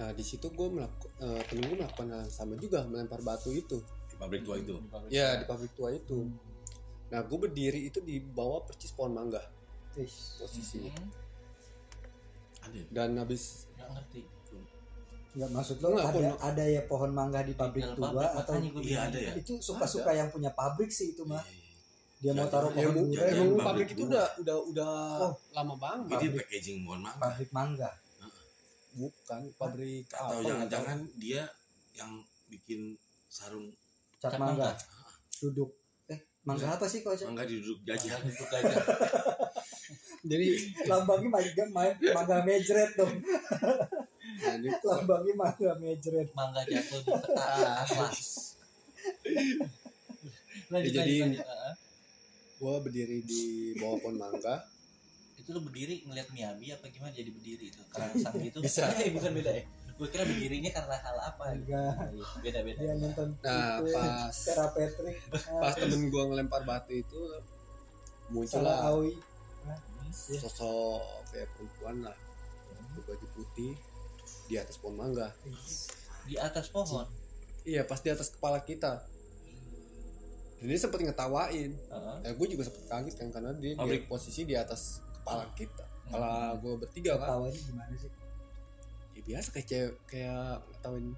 Nah 0.00 0.10
di 0.16 0.24
situ 0.24 0.48
gue 0.48 0.68
melakukan 0.72 1.12
temen 1.52 1.62
gue 1.68 1.76
melakukan 1.76 2.06
hal 2.08 2.20
yang 2.24 2.32
sama 2.32 2.56
juga 2.56 2.88
melempar 2.88 3.20
batu 3.20 3.52
itu. 3.52 3.84
Di 4.08 4.16
pabrik 4.16 4.40
tua 4.48 4.56
itu. 4.56 4.80
Ya 5.12 5.36
di 5.36 5.44
pabrik 5.44 5.72
tua 5.76 5.92
itu. 5.92 6.32
Nah 7.12 7.20
gue 7.20 7.38
berdiri 7.38 7.84
itu 7.84 8.00
di 8.00 8.24
bawah 8.24 8.64
percis 8.64 8.96
pohon 8.96 9.12
mangga. 9.12 9.44
Ish, 10.00 10.40
posisinya. 10.42 10.90
Mm, 10.90 11.10
Ada. 12.64 12.74
ya? 12.80 12.84
dan 12.90 13.10
habis 13.20 13.68
nggak 13.76 13.88
ngerti 13.92 14.20
Nggak 15.34 15.50
maksud 15.50 15.76
lo 15.80 15.88
ada 15.92 16.12
pohon- 16.12 16.38
ada 16.40 16.64
ya 16.64 16.82
pohon 16.84 17.10
mangga 17.10 17.40
di 17.42 17.52
pabrik 17.52 17.82
tua 17.92 18.06
pabrik, 18.08 18.30
atau 18.36 18.52
Iya, 18.80 18.98
ada 19.04 19.18
ya? 19.20 19.32
itu 19.34 19.58
suka-suka 19.58 20.10
yang 20.10 20.30
punya 20.30 20.50
pabrik 20.50 20.88
sih 20.88 21.10
itu 21.10 21.22
mah. 21.24 21.42
Iya, 21.42 21.50
iya. 21.52 21.62
Dia 22.22 22.32
mau 22.32 22.46
taruh 22.46 22.70
Ya, 22.70 22.86
pohon 22.86 22.94
emang 22.94 23.08
pabrik 23.10 23.60
pabrik 23.60 23.88
itu 23.92 24.02
udah 24.06 24.26
udah 24.38 24.56
udah 24.64 24.90
Oh. 25.20 25.32
lama 25.50 25.74
banget 25.76 26.06
Jadi 26.08 26.26
Pabrik. 26.28 26.38
packaging 26.40 26.78
mohon 26.80 27.00
maaf. 27.02 27.18
pabrik 27.18 27.50
mangga. 27.50 27.90
bukan 28.94 29.40
pabrik 29.58 30.06
atau 30.08 30.38
apa 30.38 30.46
jangan-jangan 30.46 30.98
dia 31.18 31.42
yang 31.92 32.14
bikin 32.46 32.94
sarung 33.26 33.66
Cap 34.16 34.30
Cap 34.30 34.38
mangga. 34.38 34.70
mangga. 34.70 34.86
Duduk. 35.36 35.70
Eh, 36.06 36.14
mangga 36.44 36.66
apa 36.70 36.86
sih 36.86 37.02
kok? 37.02 37.10
Cak? 37.12 37.26
enggak 37.26 37.50
duduk 37.50 37.82
jajan 37.82 38.22
duduk 38.30 38.46
aja. 38.48 38.76
jadi 40.22 40.46
Lambangnya 40.86 41.26
mangga, 41.28 41.64
mangga 42.14 42.36
mejret 42.40 42.94
dong. 42.94 43.10
nah, 44.36 44.56
Lambangnya 44.84 45.32
mangga 45.34 45.72
mejret. 45.76 46.28
Mangga 46.32 46.60
jatuh 46.64 47.00
di 47.00 47.12
atlas. 47.36 48.54
Lanjut, 50.64 50.90
Ya, 50.90 51.02
jadi- 51.02 51.20
lanjut, 51.20 51.40
lanjut. 51.40 51.60
Ah, 51.60 51.74
gua 52.56 52.74
berdiri 52.80 53.18
di 53.20 53.42
bawah 53.76 53.98
pohon 54.00 54.16
mangga 54.16 54.64
itu 55.34 55.50
lu 55.50 55.60
berdiri 55.60 56.00
ngeliat 56.00 56.30
Miyabi 56.30 56.72
apa 56.72 56.88
gimana 56.88 57.12
jadi 57.12 57.28
berdiri 57.28 57.68
itu 57.68 57.76
kerangsang 57.90 58.32
gitu 58.40 58.64
Bisa. 58.64 58.88
eh 58.96 59.12
bukan 59.12 59.34
beda 59.34 59.52
ya 59.52 59.64
gue 59.94 60.08
kira 60.08 60.24
berdirinya 60.24 60.70
karena 60.72 60.96
hal 60.96 61.16
apa 61.20 61.44
gitu. 61.54 61.70
Enggak. 61.70 61.94
beda 62.40 62.60
beda 62.64 62.80
Dia 62.80 62.94
nonton 62.96 63.28
nah 63.38 63.76
itu 63.76 63.92
pas 63.92 64.32
terapetrik. 64.32 65.16
pas 65.36 65.74
temen 65.76 66.02
gua 66.08 66.22
ngelempar 66.26 66.62
batu 66.64 66.92
itu 66.94 67.18
Salah 67.20 68.32
muncullah 68.32 68.76
Awi. 68.88 69.12
sosok 70.10 71.02
kayak 71.28 71.50
perempuan 71.52 71.96
lah 72.00 72.16
berbaju 72.94 73.26
putih 73.34 73.74
di 74.44 74.56
atas 74.56 74.76
pohon 74.76 74.96
mangga 74.96 75.32
di 76.24 76.36
atas 76.36 76.68
pohon 76.68 77.06
iya 77.64 77.82
pas 77.82 77.98
di 77.98 78.08
atas 78.08 78.28
kepala 78.28 78.60
kita 78.60 79.00
dan 80.60 80.64
dia 80.64 80.78
sempat 80.78 81.00
ngetawain 81.00 81.72
Heeh. 81.72 82.16
ya 82.22 82.30
gue 82.32 82.46
juga 82.48 82.62
sempat 82.64 82.84
kaget 82.88 83.14
kan 83.18 83.28
karena 83.30 83.50
dia, 83.56 83.72
Pabrik. 83.74 84.04
posisi 84.06 84.44
di 84.44 84.54
atas 84.54 85.00
kepala 85.14 85.44
kita 85.52 85.84
kepala 86.04 86.56
gue 86.56 86.72
bertiga 86.78 87.16
kan 87.16 87.28
Tawanya 87.36 87.60
gimana 87.60 87.94
sih? 87.94 88.12
ya 89.14 89.20
biasa 89.22 89.48
kayak 89.50 89.66
cewek 89.66 89.94
kayak 90.06 90.60
ngetawain 90.70 91.12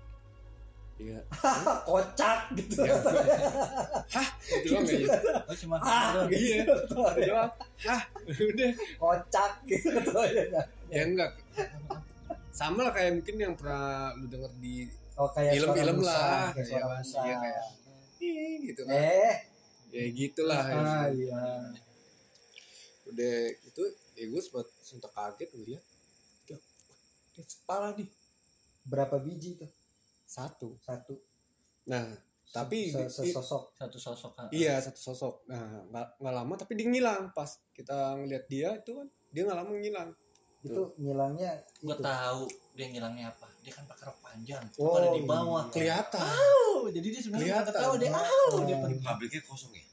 Iya, 0.96 1.20
Kocak 1.84 2.56
gitu. 2.56 2.80
ya, 2.80 2.96
gua, 2.96 3.12
hah, 4.16 4.28
gitu 4.48 4.80
doang 4.80 4.88
ya. 4.88 5.12
oh 5.44 5.52
cuma 5.52 5.76
Ah. 5.76 6.24
Iya, 6.24 6.64
gitu. 6.64 6.72
gitu 6.72 6.96
doang. 6.96 7.52
Hah, 7.84 8.02
udah. 8.24 8.70
Kocak 8.96 9.52
gitu 9.68 9.92
ya. 10.24 10.64
Ya 10.88 11.02
enggak. 11.04 11.36
Sama 12.56 12.80
lah 12.82 12.92
kayak 12.92 13.20
mungkin 13.20 13.36
yang 13.36 13.54
pernah 13.54 13.84
lu 14.16 14.26
denger 14.26 14.48
di 14.56 14.88
Oh 15.16 15.28
kayak 15.28 15.52
Film-film 15.54 16.00
lah, 16.00 16.52
kayak 16.52 16.56
iya, 16.56 16.64
suara 16.68 16.86
Mas. 16.90 17.00
Musa. 17.02 17.20
Iya, 17.20 17.36
kayak, 17.36 17.62
"Ih," 18.18 18.54
gitu 18.66 18.80
kan. 18.84 18.96
Eh, 18.96 19.36
Ya 19.88 20.04
gitulah. 20.10 20.62
ya. 20.62 20.76
ah 20.76 21.06
iya. 21.08 21.42
Udah 23.06 23.34
itu 23.62 23.82
ya 24.12 24.24
gue 24.26 24.40
sempat 24.40 24.66
sempat 24.78 25.10
kaget 25.12 25.48
ngeliat. 25.52 25.84
Ya, 26.46 26.56
Dia 27.32 27.44
kepala 27.44 27.92
nih 27.92 28.08
Berapa 28.82 29.16
biji 29.18 29.56
tuh? 29.56 29.70
satu. 30.26 30.76
Satu. 30.78 31.16
Nah, 31.86 32.12
tapi 32.50 32.90
Se- 32.90 33.08
sesosok. 33.10 33.72
satu 33.74 33.96
sosok 33.96 34.32
ah. 34.36 34.48
Iya 34.50 34.76
satu 34.80 35.00
sosok. 35.02 35.34
Nah 35.46 35.86
nggak 35.86 36.06
nggak 36.18 36.34
lama 36.34 36.54
tapi 36.56 36.72
dia 36.74 36.86
ngilang 36.86 37.30
pas 37.30 37.56
kita 37.72 37.94
ngeliat 38.16 38.44
dia 38.46 38.74
itu 38.74 38.92
kan 38.92 39.06
dia 39.30 39.42
nggak 39.44 39.58
lama 39.58 39.72
ngilang. 39.72 40.10
Itu 40.72 40.82
ngilangnya 40.98 41.50
gue 41.82 41.96
itu. 41.96 42.02
tahu 42.02 42.42
dia 42.76 42.86
ngilangnya 42.92 43.24
apa 43.32 43.46
dia 43.64 43.72
kan 43.72 43.84
pakai 43.88 44.04
rok 44.06 44.18
panjang 44.22 44.62
Oh, 44.78 44.94
pada 44.94 45.08
di 45.14 45.22
bawah 45.24 45.62
iya. 45.66 45.72
Kelihatan 45.72 46.22
oh 46.22 46.82
jadi 46.92 47.06
dia 47.10 47.22
sebenarnya 47.22 47.54
nggak 47.62 47.76
tahu 47.76 47.92
dia 47.98 48.10
oh 48.12 48.62
dia 48.66 48.76
pergi 48.82 48.98
pabriknya 49.00 49.40
kosong 49.48 49.72
ya 49.74 49.84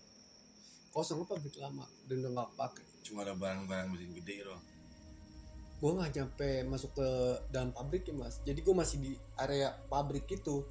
kosong 0.94 1.18
apa 1.26 1.34
pabrik 1.34 1.56
lama 1.58 1.86
dan 2.06 2.16
udah 2.22 2.32
nggak 2.38 2.50
pakai. 2.54 2.86
cuma 3.04 3.26
ada 3.26 3.34
barang-barang 3.34 3.88
mesin 3.90 4.14
gede 4.14 4.46
doang 4.46 4.64
Gue 5.84 5.92
nggak 6.00 6.16
nyampe 6.16 6.50
masuk 6.64 6.96
ke 6.96 7.08
dalam 7.52 7.76
pabrik 7.76 8.08
ya 8.08 8.16
mas. 8.16 8.40
Jadi 8.48 8.64
gue 8.64 8.72
masih 8.72 9.04
di 9.04 9.12
area 9.36 9.76
pabrik 9.92 10.24
itu. 10.32 10.64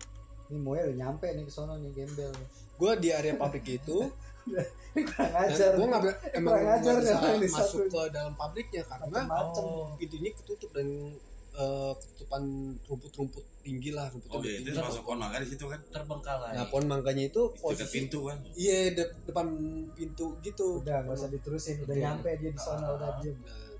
Ini 0.48 0.56
Moe 0.56 0.80
udah 0.80 0.96
nyampe 0.96 1.28
nih 1.28 1.44
ke 1.44 1.52
sono 1.52 1.76
nih 1.76 1.92
gembel. 1.92 2.32
Gue 2.80 2.96
di 2.96 3.12
area 3.12 3.36
pabrik 3.36 3.68
itu. 3.76 4.08
Kurang 5.08 5.34
ajar. 5.40 5.70
gue 5.72 5.86
nggak 5.86 6.02
emang 6.34 6.52
Kurang 6.52 6.64
nggak 6.64 6.76
ajar 6.78 6.94
bisa 7.00 7.16
masuk 7.56 7.80
satu. 7.80 7.88
ke 7.88 8.10
dalam 8.10 8.32
pabriknya 8.34 8.82
karena 8.84 9.06
Macem-macem. 9.08 9.64
oh 9.64 9.86
pintunya 9.94 10.30
ketutup 10.32 10.70
dan 10.70 10.88
eh, 11.52 11.92
ketutupan 11.94 12.42
rumput-rumput 12.82 13.44
tinggi 13.60 13.90
lah 13.90 14.08
rumput 14.08 14.28
oh 14.28 14.40
iya 14.40 14.58
itu 14.58 14.72
masuk 14.74 15.02
pohon 15.02 15.18
mangga 15.18 15.38
di 15.38 15.48
situ 15.48 15.64
kan 15.64 15.80
terbengkalai 15.86 16.52
Nah 16.52 16.66
pohon 16.66 16.84
mangganya 16.86 17.24
itu 17.24 17.42
posisi 17.54 17.88
pintu 17.90 18.26
kan 18.26 18.38
iya 18.52 18.90
de- 18.90 19.12
depan 19.22 19.46
pintu 19.92 20.36
gitu. 20.40 20.80
Udah 20.80 21.02
nggak 21.02 21.14
usah 21.14 21.30
diterusin. 21.30 21.76
Udah 21.80 21.94
nyampe 21.94 22.28
dia 22.34 22.50
di 22.50 22.58
sono 22.58 22.88
udah 22.94 23.10
diem. 23.18 23.36
Nah, 23.38 23.72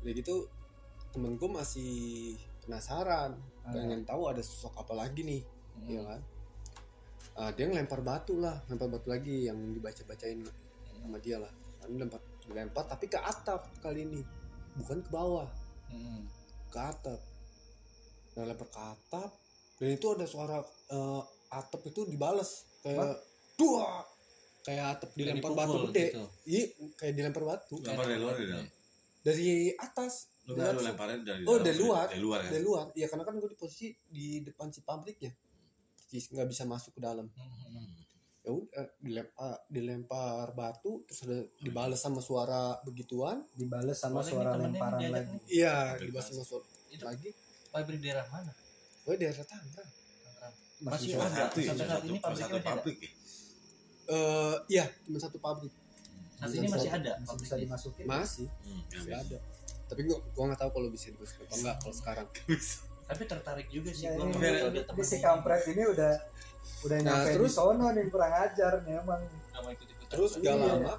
udah 0.00 0.12
gitu 0.14 0.34
temen 1.10 1.34
gue 1.34 1.50
masih 1.50 1.92
penasaran 2.62 3.34
Ah. 3.60 3.72
pengen 3.72 4.02
tahu 4.02 4.24
ada 4.26 4.40
sosok 4.40 4.72
apa 4.78 4.94
lagi 4.96 5.20
nih 5.20 5.42
Hmm. 5.72 5.86
ya 5.86 6.00
kan 6.02 6.20
Ah, 7.38 7.50
dia 7.54 7.70
ngelempar 7.70 8.02
batu 8.02 8.36
lah 8.42 8.58
lempar 8.66 8.90
batu 8.90 9.08
lagi 9.08 9.46
yang 9.46 9.56
dibaca 9.70 10.02
bacain 10.04 10.42
sama 10.98 11.18
dia 11.22 11.38
lah. 11.38 11.50
Kan 11.80 11.96
lempar 11.96 12.20
lempar 12.50 12.84
tapi 12.90 13.06
ke 13.06 13.16
atap 13.16 13.70
kali 13.80 14.02
ini 14.04 14.20
bukan 14.76 15.00
ke 15.04 15.10
bawah. 15.10 15.46
Hmm. 15.90 16.22
ke 16.70 16.78
atap. 16.78 17.18
Nah 18.38 18.44
lempar 18.46 18.68
ke 18.70 18.80
atap 18.80 19.30
dan 19.82 19.88
itu 19.90 20.06
ada 20.14 20.26
suara 20.26 20.58
eh, 20.90 21.22
atap 21.54 21.80
itu 21.86 22.06
dibales. 22.06 22.66
Kayak 22.82 23.18
dua. 23.58 24.06
Kayak 24.60 24.84
atap 24.98 25.10
dilempar 25.16 25.50
batu 25.56 25.76
gede. 25.90 26.06
gitu. 26.12 26.24
iya 26.46 26.64
kayak 26.98 27.14
dilempar 27.16 27.42
batu. 27.46 27.74
Lempar 27.82 28.06
dari 28.06 28.20
luar 28.20 28.34
dari 28.38 28.48
dalam 28.50 28.68
dari 29.20 29.48
atas. 29.76 30.12
Lu 30.48 30.56
Dari 30.56 30.76
lu 30.76 30.82
dari 31.22 31.42
Oh, 31.46 31.56
dalam, 31.60 31.64
dari 31.64 31.78
luar. 31.78 32.06
dari 32.10 32.20
luar 32.22 32.38
kan 32.42 32.50
dari 32.52 32.64
luar. 32.64 32.84
Ya 32.96 33.06
karena 33.06 33.24
kan 33.24 33.34
gue 33.38 33.50
di 33.50 33.58
posisi 33.58 33.88
di 34.08 34.40
depan 34.42 34.72
si 34.72 34.80
pabriknya 34.82 35.30
nggak 36.10 36.48
bisa 36.48 36.66
masuk 36.66 36.96
ke 36.96 37.00
dalam. 37.00 37.30
Hmm. 37.30 37.94
ya 38.40 38.56
udah 38.56 38.86
dilempar 39.04 39.52
dilempar 39.68 40.48
batu 40.56 41.04
terus 41.04 41.28
ada 41.28 41.44
dibales 41.60 42.00
sama 42.00 42.24
suara 42.24 42.80
begituan. 42.82 43.44
Dibales 43.52 44.00
sama 44.00 44.24
nih 44.24 44.32
suara 44.32 44.56
lemparan 44.56 45.00
lagi. 45.06 45.36
iya 45.46 45.92
dibales 45.94 46.24
sama 46.24 46.40
suara 46.42 46.64
Itu 46.88 47.04
lagi. 47.04 47.30
pabrik 47.68 48.00
daerah 48.00 48.24
mana? 48.32 48.48
Oh 49.04 49.12
daerah 49.12 49.44
Tangerang. 49.44 49.90
Masih. 50.80 51.12
Salah 51.12 51.28
ada. 51.28 51.36
satu 51.46 51.58
ya 51.60 51.68
Sampai 51.68 51.76
salah 51.76 51.84
saat 51.84 52.00
satu 52.00 52.08
ini 52.08 52.18
pabriknya 52.18 52.40
satu 52.40 52.56
masih 52.56 52.64
pabrik 52.64 52.98
ya 52.98 53.10
eh 54.10 54.54
iya 54.72 54.84
cuma 55.04 55.18
satu 55.20 55.36
pabrik. 55.38 55.72
Saat 56.40 56.50
ini 56.56 56.66
masih 56.66 56.90
ada 56.90 57.12
Masih 57.20 57.36
bisa 57.44 57.54
dimasukin. 57.60 58.04
masih. 58.08 58.48
Hmm, 58.64 58.82
masih 58.88 59.14
ada. 59.14 59.38
Tapi 59.86 60.00
gua 60.08 60.18
gua 60.32 60.44
nggak 60.48 60.60
tahu 60.64 60.70
kalau 60.74 60.88
bisa 60.88 61.12
dimasukin 61.12 61.44
apa 61.44 61.54
enggak 61.60 61.76
kalau 61.78 61.94
sekarang 61.94 62.26
tapi 63.10 63.22
tertarik 63.26 63.66
juga 63.66 63.90
sih 63.90 64.06
Ya, 64.06 64.14
gua 64.14 64.30
ini, 64.30 64.80
temen 64.80 65.02
si 65.02 65.18
kampret 65.18 65.66
ini 65.66 65.82
udah 65.84 66.14
udah 66.80 66.98
Nah, 67.00 67.06
nyampe 67.18 67.30
terus- 67.34 67.50
di 67.50 67.58
sono 67.58 67.86
nih 67.90 68.04
kurang 68.06 68.30
ajar 68.32 68.72
nih 68.80 68.94
emang. 68.96 69.20
terus 70.06 70.32
Iya. 70.36 70.54
gak 70.54 70.56
lama 70.60 70.94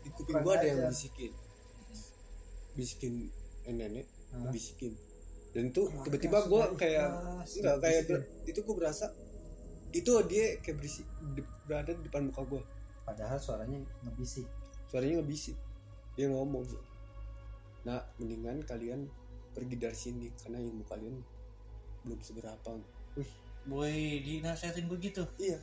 di 0.00 0.08
kuping 0.10 0.36
gua 0.40 0.54
ada 0.54 0.66
yang 0.66 0.80
bisikin 0.86 1.32
bisikin 2.72 3.14
eh, 3.64 3.74
nenek 3.74 4.06
Hah? 4.30 4.50
bisikin 4.50 4.94
dan 5.50 5.64
itu 5.66 5.82
Keras, 5.84 6.02
tiba-tiba 6.04 6.38
gua 6.46 6.62
keras, 6.68 6.78
kayak 6.78 7.08
keras. 7.08 7.48
enggak 7.52 7.76
kayak 7.80 8.02
itu 8.46 8.58
gua 8.62 8.74
berasa 8.76 9.06
itu 9.90 10.12
dia 10.24 10.46
kayak 10.60 10.76
berisi 10.76 11.02
di- 11.32 11.48
berada 11.64 11.90
di 11.90 12.02
depan 12.02 12.30
muka 12.30 12.42
gua 12.44 12.62
Padahal 13.02 13.40
suaranya 13.40 13.80
ngebisik. 14.02 14.44
suaranya 14.84 15.18
ngebisik 15.18 15.56
dia 16.14 16.28
ngomong 16.28 16.62
nah 17.82 17.98
mendingan 18.16 18.60
kalian 18.62 19.08
pergi 19.50 19.76
dari 19.76 19.96
sini 19.96 20.28
karena 20.34 20.60
ilmu 20.60 20.84
kalian 20.84 21.16
belum 22.08 22.20
seberapa 22.20 22.70
Boy, 23.62 23.92
dinasehatin 24.24 24.88
begitu. 24.88 25.20
iya 25.36 25.60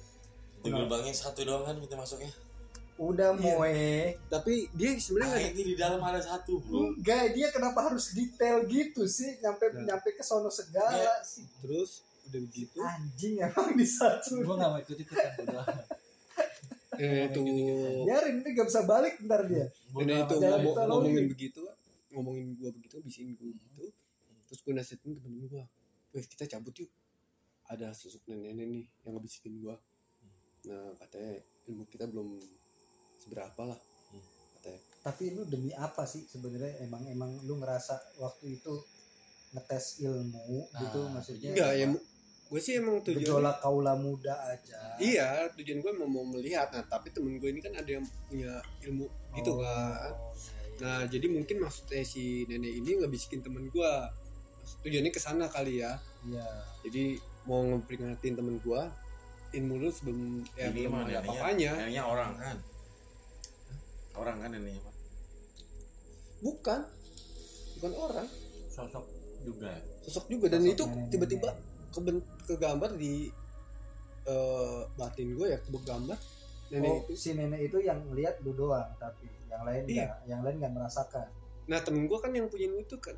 Di 0.61 0.69
gerbangnya 0.69 1.09
satu 1.11 1.41
doang 1.41 1.61
kan 1.63 1.73
kita 1.75 1.93
masuknya. 1.95 2.29
Udah 2.95 3.33
Iya. 3.33 3.57
moe. 3.57 3.91
tapi 4.29 4.69
dia 4.71 4.93
sebenarnya 4.95 5.25
Nah, 5.27 5.35
nggak 5.35 5.43
ada- 5.43 5.53
ini 5.53 5.63
di 5.63 5.75
dalam 5.75 5.99
ada 5.99 6.21
satu, 6.21 6.53
Bro. 6.59 6.95
Enggak, 6.95 7.33
dia 7.33 7.47
kenapa 7.49 7.79
harus 7.83 8.13
detail 8.13 8.63
gitu 8.63 9.03
sih? 9.03 9.35
Nyampe 9.37 9.65
Nah. 9.73 9.83
nyampe 9.89 10.09
ke 10.11 10.21
sono 10.21 10.47
segala 10.47 11.19
sih. 11.21 11.43
terus 11.59 12.05
udah 12.25 12.39
begitu 12.41 12.77
Anjing 12.79 13.35
emang 13.39 13.73
di 13.73 13.83
satu. 13.83 14.39
Gua 14.39 14.55
nggak 14.55 14.69
mau 14.71 14.79
ikut-ikutan 14.79 15.31
udah. 15.43 15.65
eh, 16.95 17.27
itu 17.27 17.39
Biarin 18.01 18.35
ini 18.39 18.49
gak 18.53 18.65
bisa 18.65 18.81
balik 18.83 19.19
ntar 19.21 19.43
dia. 19.45 19.67
dan 19.91 20.07
itu 20.07 20.35
ngomongin 20.79 21.25
begitu 21.27 21.61
ngomongin 22.09 22.55
gua 22.55 22.71
begitu 22.71 22.95
bisikin 23.01 23.35
gua 23.35 23.51
gitu 23.51 23.91
terus 24.47 24.59
gua 24.61 24.73
nasihatin 24.73 25.19
temen 25.19 25.43
gua 25.43 25.67
weh 26.15 26.23
kita 26.23 26.47
cabut 26.47 26.71
yuk. 26.79 26.87
Ada 27.67 27.91
sosok 27.91 28.23
nenek-nenek 28.25 28.65
nih 28.65 28.83
yang 29.03 29.13
ngebisikin 29.13 29.59
gua. 29.59 29.75
Nah 30.65 30.95
katanya 30.95 31.35
ilmu 31.67 31.83
kita 31.85 32.07
belum 32.07 32.39
seberapa 33.19 33.61
lah. 33.67 33.79
Katanya. 34.55 34.79
Tapi 35.03 35.23
lu 35.35 35.43
demi 35.45 35.75
apa 35.75 36.07
sih 36.07 36.23
sebenarnya? 36.23 36.81
Emang 36.81 37.03
emang 37.05 37.35
lu 37.43 37.59
ngerasa 37.59 38.17
waktu 38.17 38.57
itu 38.57 38.73
ngetes 39.51 40.01
ilmu 40.01 40.67
Nah, 40.67 40.79
gitu 40.81 40.99
maksudnya? 41.09 41.51
enggak 41.53 41.73
ya 41.75 41.87
gue 42.45 42.61
sih 42.61 42.77
emang 42.77 43.01
tujuan 43.01 43.25
Gejolak 43.25 43.57
kaula 43.57 43.97
muda 43.97 44.37
aja. 44.45 44.77
iya 45.01 45.49
tujuan 45.49 45.81
gue 45.81 45.91
mau 45.97 46.05
mau 46.05 46.25
melihat. 46.29 46.69
Nah 46.69 46.85
tapi 46.85 47.09
temen 47.09 47.41
gue 47.41 47.49
ini 47.49 47.57
kan 47.57 47.73
ada 47.73 47.89
yang 47.89 48.05
punya 48.29 48.61
ilmu 48.85 49.09
gitu 49.33 49.49
Oh, 49.49 49.65
kan. 49.65 49.65
iya, 49.65 49.89
iya. 49.89 50.11
nah 50.75 50.99
jadi 51.09 51.25
mungkin 51.25 51.57
maksudnya 51.57 52.05
si 52.05 52.45
nenek 52.45 52.69
ini 52.69 53.01
ngebisikin 53.01 53.41
temen 53.41 53.65
gue 53.65 53.91
tujuannya 54.81 55.09
ke 55.09 55.17
sana 55.17 55.45
kali 55.47 55.79
ya. 55.79 55.97
Iya. 56.21 56.47
jadi 56.81 57.21
mau 57.45 57.61
ngeperingatin 57.61 58.33
temen 58.33 58.57
gua 58.59 58.89
ilmu 59.51 59.77
lu 59.77 59.89
sebelum 59.89 60.41
ya 60.53 60.67
Ini 60.67 60.83
belum 60.83 60.93
ada 60.99 61.21
apa-apanya. 61.21 61.71
neneknya 61.77 62.03
orang 62.03 62.31
kan? 62.35 62.57
Orang 64.13 64.37
kan 64.39 64.51
ini 64.51 64.73
apa 64.73 64.91
bukan. 66.41 66.79
Bukan 67.75 67.91
orang. 67.95 68.27
Sosok 68.67 69.05
juga. 69.41 69.71
Sosok 70.01 70.25
juga. 70.27 70.45
Dan 70.47 70.61
Sosok 70.63 70.73
itu 70.73 70.83
tiba-tiba 71.09 71.49
keben- 71.91 72.25
kegambar 72.43 72.91
di 72.93 73.29
eh, 74.25 74.81
batin 74.95 75.29
gue 75.31 75.47
ya 75.47 75.59
kegambar 75.59 76.17
nenek 76.67 76.89
Oh, 76.89 76.97
itu. 77.05 77.13
si 77.13 77.29
nenek 77.33 77.61
itu 77.63 77.77
yang 77.77 78.01
lihat 78.09 78.41
lu 78.41 78.51
doang, 78.51 78.89
tapi 78.97 79.29
yang 79.45 79.61
lain 79.61 79.85
Iya. 79.85 79.93
enggak, 80.01 80.19
yang 80.25 80.41
lain 80.41 80.55
nggak 80.57 80.73
merasakan. 80.73 81.27
nah 81.65 81.77
temen 81.79 82.05
gue 82.05 82.17
kan 82.17 82.29
yang 82.29 82.45
punya 82.45 82.65
itu 82.71 82.97
kan 82.97 83.13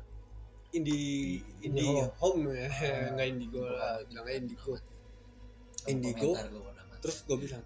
indie 0.70 1.40
Indie 1.60 2.04
home. 2.16 2.50
ya 2.50 2.68
Ah. 2.68 3.08
nggak 3.14 3.28
indigo 3.28 3.62
lah 3.64 4.04
bilangnya 4.04 4.34
indigo 4.38 4.72
Sama 4.76 5.88
Indigo. 5.88 6.30
mati. 6.34 7.00
terus 7.00 7.16
gue 7.24 7.36
bilang 7.38 7.64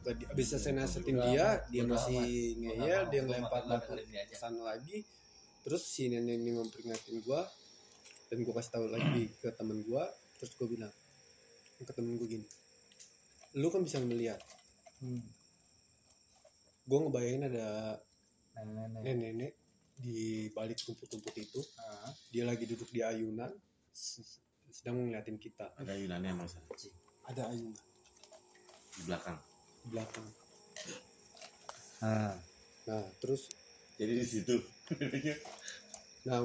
tadi 0.00 0.22
abis 0.24 0.46
selesai 0.48 0.72
nasehatin 0.72 1.16
dia 1.20 1.46
dia 1.66 1.82
masih 1.84 2.22
ngeyel 2.56 3.02
dia 3.06 3.20
ngelempar 3.20 3.62
batu 3.64 3.90
kali 3.90 4.02
ini 4.04 4.16
aja. 4.16 4.26
ke 4.26 4.34
sana 4.34 4.60
lagi 4.64 5.02
terus 5.60 5.82
si 5.82 6.06
nenek 6.06 6.36
ini 6.36 6.50
memperingatin 6.52 7.20
gue 7.20 7.40
dan 8.26 8.36
gue 8.38 8.52
kasih 8.52 8.72
tahu 8.72 8.86
lagi 8.88 9.22
ke 9.42 9.50
temen 9.52 9.78
gue 9.80 10.04
terus 10.36 10.52
gue 10.52 10.68
bilang 10.68 10.94
ke 11.76 11.92
temen 11.92 12.14
gue 12.14 12.28
gini 12.28 12.46
lu 13.54 13.68
kan 13.68 13.82
bisa 13.82 13.98
melihat 13.98 14.38
Hmm. 14.96 15.20
gue 16.82 16.98
ngebayangin 16.98 17.44
ada 17.46 18.00
Nenek-nenek. 18.56 19.52
Di 19.96 20.52
balik 20.52 20.76
rumput-rumput 20.84 21.34
itu 21.40 21.60
Ah. 21.80 22.12
dia 22.28 22.44
lagi 22.44 22.68
duduk 22.68 22.92
di 22.92 23.00
ayunan 23.00 23.48
sedang 24.76 25.00
ngeliatin 25.08 25.40
kita. 25.40 25.72
Ada 25.80 25.96
Yunani 25.96 26.36
masa 26.36 26.60
ada 27.26 27.42
ayunan. 27.48 27.80
Di 28.92 29.00
belakang. 29.08 29.38
Di 29.82 29.88
belakang. 29.88 30.26
Ah. 32.04 32.36
nah 32.86 33.04
terus 33.24 33.48
jadi 33.96 34.20
di 34.20 34.26
situ. 34.26 34.56
Nah 36.26 36.42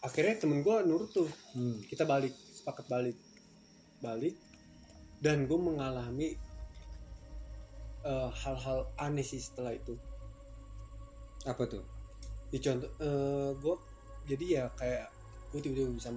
akhirnya 0.00 0.38
temen 0.38 0.62
gue 0.62 0.76
nurut 0.86 1.10
tuh. 1.12 1.28
Hmm. 1.52 1.82
kita 1.90 2.08
balik 2.08 2.32
sepakat 2.56 2.86
balik. 2.88 3.18
Balik 4.00 4.34
dan 5.22 5.46
gue 5.46 5.58
mengalami 5.60 6.34
eh, 8.02 8.30
hal-hal 8.42 8.90
aneh 8.98 9.22
sih 9.22 9.38
setelah 9.38 9.76
itu. 9.76 9.94
Apa 11.46 11.66
tuh? 11.70 11.91
Di 12.52 12.60
contoh 12.60 12.92
gue 13.56 13.74
jadi 14.28 14.44
ya 14.44 14.64
kayak 14.76 15.08
gue 15.50 15.60
tiba-tiba 15.64 15.90
bisa 15.96 16.12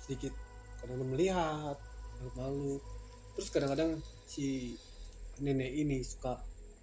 sedikit 0.00 0.32
kadang 0.80 1.04
melihat 1.10 1.76
malu-malu. 2.18 2.80
Terus 3.36 3.48
kadang-kadang 3.52 4.02
si 4.26 4.74
nenek 5.38 5.70
ini 5.74 6.02
suka 6.02 6.38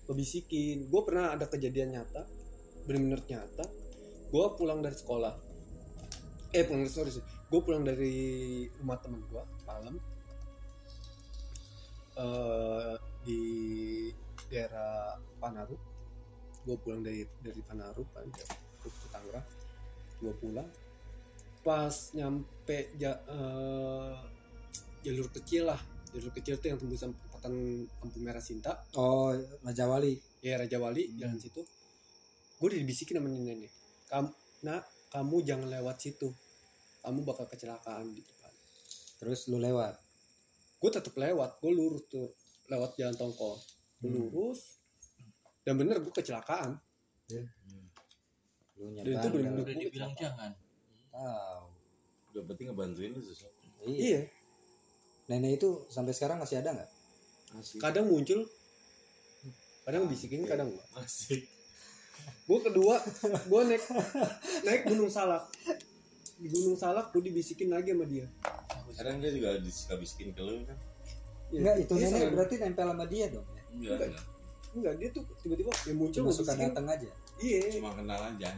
ngebisikin. 0.08 0.88
Gue 0.88 1.01
pernah 1.03 1.34
ada 1.36 1.50
kejadian 1.50 1.96
nyata 1.96 2.24
bener-bener 2.86 3.24
nyata. 3.25 3.65
Gue 4.32 4.46
pulang 4.55 4.79
dari 4.84 4.96
sekolah. 4.96 5.34
Eh 6.55 6.63
pulang 6.63 6.86
dari 6.86 6.94
sorry 6.94 7.12
gue 7.46 7.62
pulang 7.62 7.84
dari 7.84 8.15
rumah 8.79 9.00
temen 9.00 9.24
gue 9.27 9.44
malam. 9.67 9.96
Eh 12.15 12.96
di 13.25 13.41
daerah 14.48 15.17
Panaru. 15.41 15.75
Gue 16.63 16.75
pulang 16.79 17.01
dari 17.03 17.25
dari 17.44 17.62
Panaru 17.65 18.03
kan 18.13 18.27
ke 18.89 19.08
Tangerang 19.10 19.48
gue 20.15 20.34
pulang. 20.39 20.69
Pas 21.60 21.91
nyampe 22.13 22.93
ja- 22.95 23.21
eh, 23.26 24.13
jalur 25.02 25.28
kecil 25.30 25.65
lah. 25.65 25.82
Jalur 26.10 26.32
kecil 26.32 26.56
tuh 26.56 26.69
yang 26.69 26.80
tembusan 26.80 27.12
perempatan 27.12 27.54
lampu 28.00 28.17
merah 28.21 28.39
Sinta. 28.39 28.86
Oh, 28.95 29.34
Raja 29.62 29.86
Wali. 29.86 30.15
ya 30.39 30.56
Raja 30.56 30.78
Wali 30.78 31.10
Hmm. 31.10 31.17
jalan 31.17 31.38
situ. 31.38 31.62
Gue 32.56 32.65
udah 32.69 32.80
dibisikin 32.80 33.17
sama 33.17 33.28
nenek 33.28 33.74
kamu 34.06 34.30
nak 34.62 34.82
kamu 35.10 35.36
jangan 35.41 35.67
lewat 35.67 35.98
situ. 36.00 36.30
Kamu 37.02 37.21
bakal 37.21 37.45
kecelakaan 37.45 38.13
di 38.13 38.21
depan. 38.21 38.54
Terus 39.19 39.50
lu 39.50 39.58
lewat. 39.58 39.98
gue 40.76 40.91
tetap 40.91 41.17
lewat 41.17 41.58
gue 41.60 41.71
lurus 41.71 42.06
tuh. 42.06 42.30
Lewat 42.69 42.93
jalan 42.95 43.17
tongkol. 43.17 43.58
Gue 43.98 44.10
Hmm. 44.10 44.30
lurus 44.30 44.78
dan 45.62 45.76
bener 45.76 45.98
gue 45.98 46.13
kecelakaan 46.13 46.78
Lu 48.75 48.91
Dan 48.91 49.03
itu 49.07 49.27
udah 49.31 49.73
dibilang 49.73 50.13
jangan 50.13 50.51
Tahu. 51.07 51.65
udah 52.29 52.41
berarti 52.43 52.63
ngebantuin 52.65 53.11
lu 53.11 53.21
sosok 53.21 53.51
Iya. 53.81 53.95
iya 53.95 54.21
Nenek 55.25 55.57
itu 55.57 55.69
sampai 55.88 56.11
sekarang 56.11 56.38
masih 56.38 56.59
ada 56.59 56.73
nggak? 56.73 56.89
masih 57.51 57.77
kadang 57.79 58.05
muncul 58.05 58.43
kadang 59.81 60.05
bisikin 60.05 60.43
kadang 60.43 60.67
enggak 60.67 60.88
masih 60.91 61.45
gue 62.43 62.59
kedua 62.59 62.97
gue 63.45 63.61
naik 63.65 63.83
naik 64.61 64.81
gunung 64.83 65.07
salak 65.07 65.45
di 66.35 66.47
gunung 66.47 66.75
salak 66.75 67.09
gue 67.09 67.21
dibisikin 67.21 67.69
lagi 67.69 67.93
sama 67.93 68.03
dia 68.03 68.25
kadang 68.91 69.17
dia 69.17 69.31
juga 69.31 69.55
disuka 69.57 69.95
bisikin 69.95 70.31
ke 70.31 70.41
lu 70.41 70.61
kan 70.63 70.75
Iya. 71.45 71.61
Enggak, 71.61 71.75
itu 71.79 71.93
Dia 71.93 72.07
nenek 72.09 72.29
berarti 72.33 72.55
nempel 72.57 72.88
sama 72.89 73.05
dia 73.05 73.25
dong 73.29 73.45
ya. 73.47 73.63
enggak 73.71 73.97
Enggak. 74.01 74.23
enggak. 74.73 74.93
dia 74.97 75.09
tuh 75.13 75.23
tiba-tiba 75.39 75.71
ya 75.79 75.93
muncul 75.93 76.19
Cuma 76.19 76.33
suka 76.33 76.53
datang 76.57 76.85
aja. 76.89 77.09
Iya. 77.38 77.60
Cuma 77.71 77.91
kenal 77.91 78.21
aja. 78.26 78.50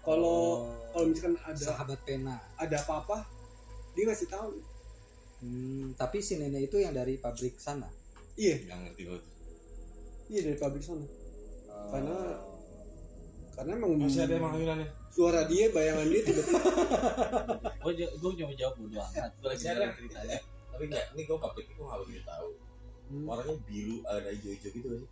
Kalau 0.00 0.64
Oh, 0.64 0.90
kalau 0.90 1.06
misalkan 1.06 1.36
ada 1.38 1.58
sahabat 1.58 2.00
pena. 2.02 2.36
ada 2.56 2.76
apa-apa 2.78 3.26
dia 3.92 4.04
ngasih 4.04 4.26
tahu. 4.26 4.50
Hmm, 5.38 5.94
tapi 5.94 6.18
si 6.18 6.34
nenek 6.34 6.66
itu 6.66 6.78
yang 6.78 6.90
dari 6.90 7.16
pabrik 7.16 7.56
sana. 7.56 7.86
iya. 8.34 8.58
Nggak 8.60 8.78
ngerti 8.84 9.02
tuh. 9.06 9.22
Iya 10.28 10.40
dari 10.44 10.56
pabrik 10.56 10.80
sana. 10.80 11.04
Oh. 11.68 11.90
Karena- 11.90 12.38
karena 13.52 13.72
emang 13.74 13.92
masih 13.96 14.22
ada 14.22 14.34
emang 14.34 14.54
Yunani 14.54 14.86
suara 15.08 15.42
dia 15.44 15.66
bayangan 15.68 16.06
dia 16.06 16.22
tiba-tiba 16.22 16.60
gue 17.58 17.92
gue 18.06 18.30
cuma 18.38 18.52
jawab 18.54 18.74
bodo 18.76 18.96
amat. 19.02 19.30
Gue 19.34 19.48
lagi 19.48 19.66
ada. 19.66 19.90
ceritanya. 19.92 20.38
Tapi 20.68 20.82
enggak 20.86 21.04
ini 21.10 21.22
gua 21.26 21.38
pabrik 21.40 21.66
itu 21.66 21.80
nggak 21.80 21.98
begitu 22.00 22.22
tahu 22.22 22.50
Hmm, 23.08 23.24
warnanya 23.24 23.56
biru 23.64 23.98
ada 24.04 24.28
hijau-hijau 24.28 24.70
gitu 24.70 24.86
kan 24.86 25.02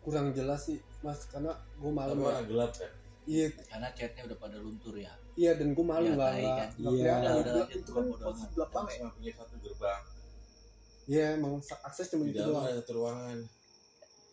kurang 0.00 0.32
jelas 0.32 0.64
sih 0.64 0.78
mas 1.00 1.24
karena 1.26 1.52
gue 1.76 1.90
malam 1.90 2.14
tapi 2.14 2.22
ya. 2.22 2.26
warna 2.28 2.42
gelap 2.44 2.72
kan 2.72 2.90
iya 3.24 3.46
karena 3.64 3.88
catnya 3.92 4.22
udah 4.26 4.38
pada 4.38 4.56
luntur 4.56 4.94
ya 4.96 5.12
iya 5.34 5.52
dan 5.54 5.72
gue 5.72 5.84
malu 5.84 6.06
Iya, 6.06 6.16
kan. 6.16 6.68
nggak 6.74 6.92
Iya. 6.92 7.14
Udah, 7.14 7.32
udah, 7.36 7.66
itu 7.70 7.90
kan 7.90 8.04
posisi 8.10 8.46
gelap 8.50 8.70
banget 8.70 8.92
cuma 8.96 9.10
punya 9.12 9.32
satu 9.34 9.54
gerbang 9.60 10.02
iya 11.06 11.26
emang 11.34 11.52
akses 11.60 12.06
cuma 12.08 12.22
di 12.24 12.32
itu 12.32 12.38
dalam 12.38 12.60
ada 12.60 12.74
satu 12.76 12.92
ruangan 12.96 13.38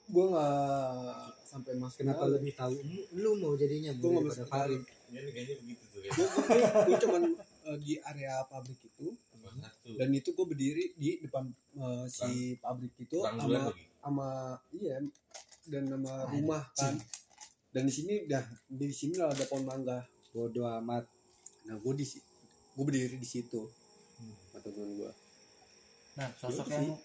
gue 0.08 0.26
nggak 0.26 1.16
sampai 1.44 1.72
masuk 1.76 2.00
Kenapa 2.00 2.24
dalam. 2.24 2.36
lebih 2.40 2.54
tahu? 2.56 2.72
Lu 3.14 3.32
mau 3.40 3.54
jadinya 3.56 3.92
gue 3.92 4.08
nggak 4.08 4.24
masuk 4.26 4.48
Farid. 4.48 4.82
ini 5.08 5.32
kayaknya 5.32 5.56
begitu 5.60 5.84
tuh 5.88 6.00
kayak 6.00 6.16
gue 6.84 6.96
cuman 7.02 7.22
eh, 7.68 7.78
di 7.80 7.94
area 7.98 8.44
pabrik 8.48 8.80
itu 8.80 9.08
dan 9.96 10.10
itu 10.12 10.30
gue 10.32 10.46
berdiri 10.46 10.86
di 10.96 11.20
depan 11.20 11.48
eh, 11.76 12.06
si 12.08 12.56
pabrik 12.58 12.92
itu 12.98 13.20
sama 13.20 13.72
sama 14.08 14.30
iya 14.72 14.98
dan 15.68 15.84
sama 15.86 16.14
rumah 16.30 16.64
kan 16.74 16.96
dan 17.70 17.84
di 17.84 17.94
sini 17.94 18.26
dah 18.26 18.42
di 18.66 18.88
sini 18.90 19.16
lah 19.16 19.30
ada 19.30 19.44
pohon 19.46 19.64
mangga 19.64 20.00
Bodoh 20.32 20.70
amat. 20.80 21.02
nah 21.66 21.76
gue 21.76 21.94
di 21.94 22.06
gue 22.74 22.84
berdiri 22.84 23.18
di 23.18 23.28
situ 23.28 23.68
Hmm. 24.18 24.34
teman 24.50 24.98
gue 24.98 25.12
nah 26.16 26.26
sosok 26.34 26.66
Itu 26.66 26.74
yang 26.74 26.86
sih. 26.90 26.96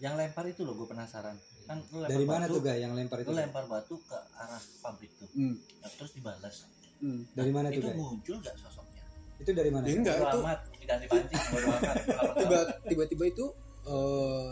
yang 0.00 0.14
lempar 0.16 0.48
itu 0.48 0.64
loh 0.64 0.72
gue 0.72 0.88
penasaran 0.88 1.36
kan 1.62 1.78
lu 1.92 2.00
lempar 2.00 2.08
Dari 2.10 2.24
mana 2.24 2.44
batu, 2.44 2.52
tuh 2.52 2.60
gak 2.64 2.76
yang 2.80 2.92
lempar 2.92 3.18
itu? 3.20 3.28
lu 3.28 3.36
lempar 3.36 3.64
batu 3.68 3.94
ke 4.00 4.16
arah 4.34 4.62
pabrik 4.80 5.12
tuh 5.14 5.28
hmm. 5.36 5.52
Nah, 5.52 5.90
terus 5.92 6.16
dibalas 6.16 6.56
hmm. 6.98 7.20
Dari 7.36 7.52
mana 7.52 7.68
tuh 7.68 7.76
itu 7.76 7.86
guys? 7.86 7.98
muncul 8.00 8.36
gak 8.40 8.56
sosoknya 8.56 9.04
Itu 9.36 9.50
dari 9.52 9.68
mana? 9.68 9.84
Ya, 9.84 9.94
enggak 9.94 10.16
bodo 10.16 10.24
itu 10.24 10.38
amat 10.40 10.58
bodo 11.52 11.68
tahu? 11.68 12.64
tiba-tiba 12.88 13.24
itu 13.28 13.46
eh, 13.84 14.48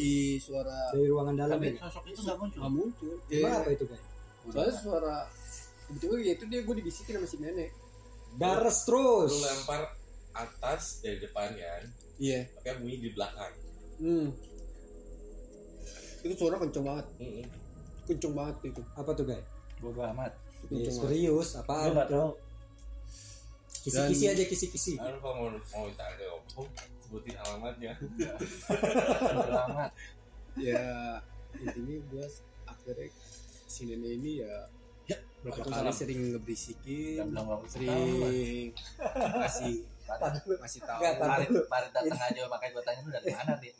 si 0.00 0.12
suara 0.40 0.78
Dari 0.90 1.06
ruangan 1.06 1.34
dalam 1.36 1.56
tapi 1.56 1.66
ya? 1.70 1.80
sosok 1.82 2.04
itu 2.06 2.20
gak 2.22 2.36
muncul 2.36 2.58
nggak 2.58 2.72
muncul 2.72 3.14
Gimana 3.26 3.44
Iya. 3.46 3.60
apa 3.60 3.70
itu 3.70 3.84
guys? 3.84 4.04
soalnya 4.42 4.74
suara 4.74 5.16
tiba-tiba 5.86 6.14
ya 6.18 6.32
itu 6.32 6.44
dia 6.46 6.60
gue 6.62 6.74
dibisikin 6.80 7.12
sama 7.14 7.26
si 7.26 7.36
nenek 7.36 7.70
Dares 8.32 8.78
terus. 8.82 9.28
lu 9.28 9.38
lempar 9.38 9.80
atas 10.32 10.82
dari 11.00 11.18
depan 11.18 11.52
kan 11.52 11.82
iya 12.16 12.46
tapi 12.56 12.80
bunyi 12.80 12.96
di 12.98 13.10
belakang 13.10 13.52
hmm. 13.98 14.26
itu 16.20 16.34
suara 16.34 16.56
kenceng 16.56 16.84
banget 16.84 17.06
Mm-mm. 17.18 17.44
kenceng 18.06 18.32
banget 18.32 18.56
itu 18.64 18.80
Apa 18.94 19.10
tuh 19.12 19.24
guys? 19.24 19.44
bodo 19.78 20.00
amat 20.08 20.32
Ya, 20.68 20.92
serius, 20.92 21.56
gue 21.56 21.60
apaan? 21.64 21.96
gak 21.96 22.08
tahu 22.10 22.30
Kisi-kisi 23.80 24.28
aja 24.28 24.44
kisi-kisi. 24.44 24.92
Kalau 24.94 25.16
mau 25.24 25.48
mau 25.48 25.88
om 26.54 26.66
sebutin 27.10 27.34
alamatnya. 27.36 27.92
Bodo 27.98 29.58
amat 29.66 29.90
ya 30.54 31.18
intinya 31.58 31.94
gue 32.06 32.26
akhirnya 32.62 33.10
si 33.66 33.90
nenek 33.90 34.12
ini 34.14 34.46
ya 34.46 34.54
berapa 35.42 35.66
Waalaikumsalam. 35.66 35.90
kali 35.90 35.98
sering 35.98 36.20
waktu 37.34 37.66
sering 37.66 38.70
masih 39.34 39.74
masih 40.62 40.80
tahu. 40.86 41.00
Tadi- 41.02 41.18
Marit, 41.18 41.50
Marit 41.66 41.90
datang 41.90 42.18
aja 42.30 42.40
makanya 42.46 42.72
gue 42.78 42.84
tanya 42.86 43.00
lu 43.02 43.10
dari 43.10 43.30
mana 43.34 43.52
nih 43.58 43.72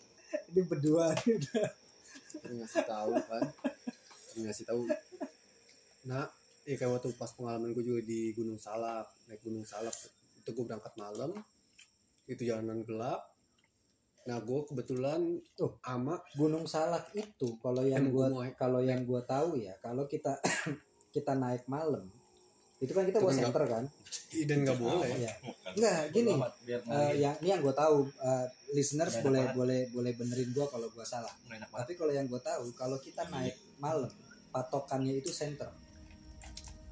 ini 0.50 0.60
berdua. 0.66 1.14
Nih 1.14 1.38
udah. 1.38 1.68
ngasih 2.50 2.82
tahu 2.82 3.12
kan. 3.14 3.42
Ngasih 4.40 4.64
tahu 4.66 4.82
nah 6.00 6.26
ya 6.64 6.74
kayak 6.74 6.96
waktu 6.96 7.12
pas 7.14 7.30
pengalaman 7.36 7.70
gue 7.70 7.84
juga 7.84 8.00
di 8.02 8.32
Gunung 8.32 8.56
Salak 8.56 9.06
naik 9.28 9.38
Gunung 9.44 9.62
Salak 9.62 9.94
itu 10.34 10.48
gue 10.48 10.64
berangkat 10.64 10.96
malam 10.96 11.30
itu 12.30 12.46
jalanan 12.46 12.86
gelap. 12.86 13.26
Nah 14.30 14.38
gue 14.38 14.60
kebetulan 14.70 15.42
Tuh. 15.58 15.74
ama 15.82 16.22
Gunung 16.38 16.68
Salak 16.70 17.10
itu 17.18 17.58
kalau 17.58 17.82
yang 17.82 18.06
mau- 18.14 18.46
kalau 18.54 18.78
yang 18.78 19.02
gua 19.02 19.24
tahu 19.26 19.58
ya 19.58 19.74
kalau 19.82 20.06
kita 20.06 20.38
kita 21.14 21.34
naik 21.34 21.66
malam 21.66 22.06
itu 22.80 22.96
kan 22.96 23.04
kita 23.04 23.20
bawa 23.20 23.28
kan 23.28 23.40
center 23.44 23.64
kan? 23.68 23.84
Dan 24.48 24.58
nggak 24.64 24.78
boleh. 24.80 25.12
ya 25.20 25.32
enggak 25.76 26.16
gini 26.16 26.32
eh, 26.32 26.36
ngomongin. 26.88 27.12
yang 27.20 27.34
ini 27.44 27.48
yang 27.52 27.60
gue 27.60 27.74
tahu 27.76 28.08
eh, 28.08 28.46
listeners 28.72 29.20
boleh 29.20 29.44
banget. 29.44 29.56
boleh 29.56 29.80
boleh 29.92 30.12
benerin 30.16 30.50
gua 30.56 30.66
kalau 30.72 30.88
gua 30.88 31.04
salah. 31.04 31.32
Tapi 31.44 31.92
kalau 31.92 32.08
yang 32.08 32.24
gue 32.24 32.40
tahu 32.40 32.72
kalau 32.72 32.96
kita 32.96 33.28
naik 33.28 33.52
malam 33.76 34.08
patokannya 34.48 35.12
itu 35.20 35.28
center. 35.28 35.68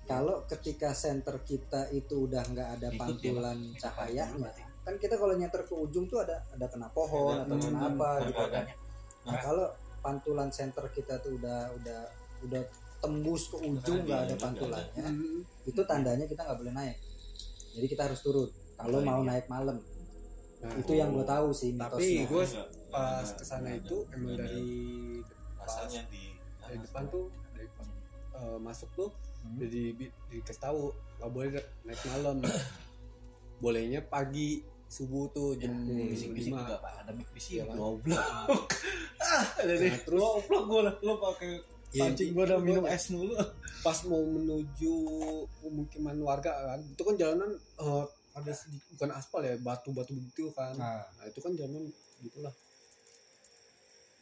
Kalau 0.04 0.44
ketika 0.48 0.92
center 0.92 1.40
kita 1.44 1.88
itu 1.92 2.28
udah 2.28 2.40
nggak 2.40 2.68
ada 2.80 2.88
pantulan 2.96 3.56
ya, 3.60 3.88
cahayanya 3.88 4.40
Berarti. 4.40 4.67
Kan 4.88 4.96
kita 4.96 5.14
kalau 5.14 5.34
nyeter 5.34 5.62
ke 5.62 5.74
ujung 5.76 6.08
tuh 6.08 6.18
ada 6.18 6.40
ada 6.48 6.64
kena 6.64 6.88
pohon 6.88 7.36
atau 7.38 7.52
Hmm, 7.52 7.60
kena 7.62 7.78
hmm, 7.78 7.90
apa 7.92 8.08
Ada 8.10 8.24
gitu 8.24 8.40
kan 8.40 8.48
adanya. 8.48 8.74
nah 9.20 9.34
kalau 9.38 9.66
pantulan 9.98 10.48
center 10.48 10.84
kita 10.88 11.20
tuh 11.20 11.36
udah 11.36 11.68
udah 11.74 12.00
udah 12.40 12.62
tembus 12.98 13.42
ke 13.46 13.56
ujung 13.60 13.98
nggak 14.02 14.20
ada 14.24 14.34
pantulannya 14.34 15.02
Hmm, 15.04 15.40
itu 15.62 15.80
tandanya 15.84 16.24
kita 16.24 16.40
nggak 16.40 16.56
boleh 16.56 16.72
naik 16.72 16.96
jadi 17.70 17.86
kita 17.86 18.02
harus 18.08 18.20
turun 18.20 18.48
kalau 18.74 18.98
Oh, 18.98 19.04
mau 19.04 19.20
iya. 19.20 19.28
naik 19.28 19.46
malam 19.46 19.76
nah, 20.58 20.72
itu 20.72 20.92
yang 20.94 21.12
gue 21.12 21.26
tahu 21.26 21.48
sih 21.52 21.70
tapi 21.72 21.84
mitosnya 22.16 22.24
gue 22.24 22.42
Enggak, 22.42 22.68
pas 22.88 23.28
ke 23.28 23.44
sana 23.44 23.68
enggak 23.68 23.84
itu 23.84 23.96
ada. 24.00 24.14
emang 24.14 24.30
ada. 24.30 24.40
dari 24.40 24.66
rasanya 25.58 26.02
di 26.08 26.24
dari 26.58 26.76
depan 26.80 27.04
tuh 27.06 27.24
dari 27.52 27.66
eh, 28.34 28.58
masuk 28.58 28.90
tuh 28.94 29.10
Hmm. 29.38 29.54
udah 29.54 29.68
di 29.68 29.94
dikasih 30.28 30.58
tahu 30.60 30.90
nggak 31.16 31.30
boleh 31.30 31.48
naik 31.84 32.02
malam 32.04 32.36
bolehnya 33.62 34.00
pagi 34.00 34.62
subuh 34.88 35.28
tuh 35.30 35.52
jam 35.54 35.68
Hmm. 35.70 36.08
bisik-bisik 36.08 36.50
lima. 36.50 36.64
juga 36.64 36.76
pak. 36.80 36.92
Ada 36.98 37.10
mic 37.12 37.28
bisik 37.30 37.52
Iya, 37.54 37.64
kan? 37.66 37.76
goblok. 37.76 38.66
Ada 39.60 39.72
deh 39.74 39.92
terus? 40.00 40.18
Goblok 40.18 40.64
gue 40.64 40.80
lo 41.02 41.14
pakai 41.18 41.52
ya, 41.90 42.02
pancing 42.02 42.30
gue 42.30 42.44
udah 42.44 42.58
minum 42.58 42.84
es 42.84 43.04
mulu. 43.08 43.36
Pas 43.86 43.98
mau 44.04 44.20
menuju 44.20 44.92
pemukiman 45.58 46.16
warga 46.18 46.50
kan 46.50 46.80
itu 46.82 46.98
kan 46.98 47.14
jalanan 47.14 47.50
eh, 47.54 48.04
ada 48.32 48.52
sedikit 48.52 48.86
bukan 48.94 49.10
aspal 49.12 49.40
ya 49.40 49.54
batu-batu 49.56 50.12
begitu 50.12 50.48
kan. 50.50 50.72
Nah, 50.72 51.04
nah 51.04 51.24
itu 51.24 51.38
kan 51.38 51.52
jalanan 51.52 51.84
gitulah. 52.18 52.54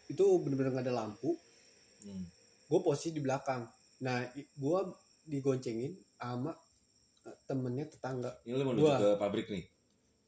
Itu 0.06 0.38
bener-bener 0.38 0.70
nggak 0.72 0.86
ada 0.86 0.96
lampu. 0.96 1.34
Hmm. 1.98 2.26
gue 2.66 2.80
posisi 2.80 3.10
di 3.10 3.20
belakang. 3.20 3.62
Nah 4.00 4.26
gue 4.34 4.78
digoncengin 5.24 5.94
sama 6.16 6.50
eh, 7.22 7.36
temennya 7.44 7.86
tetangga 7.86 8.30
Ini 8.42 8.54
lu 8.54 8.64
mau 8.64 8.74
Gua. 8.76 8.94
ke 8.96 9.08
pabrik 9.16 9.46
nih. 9.48 9.64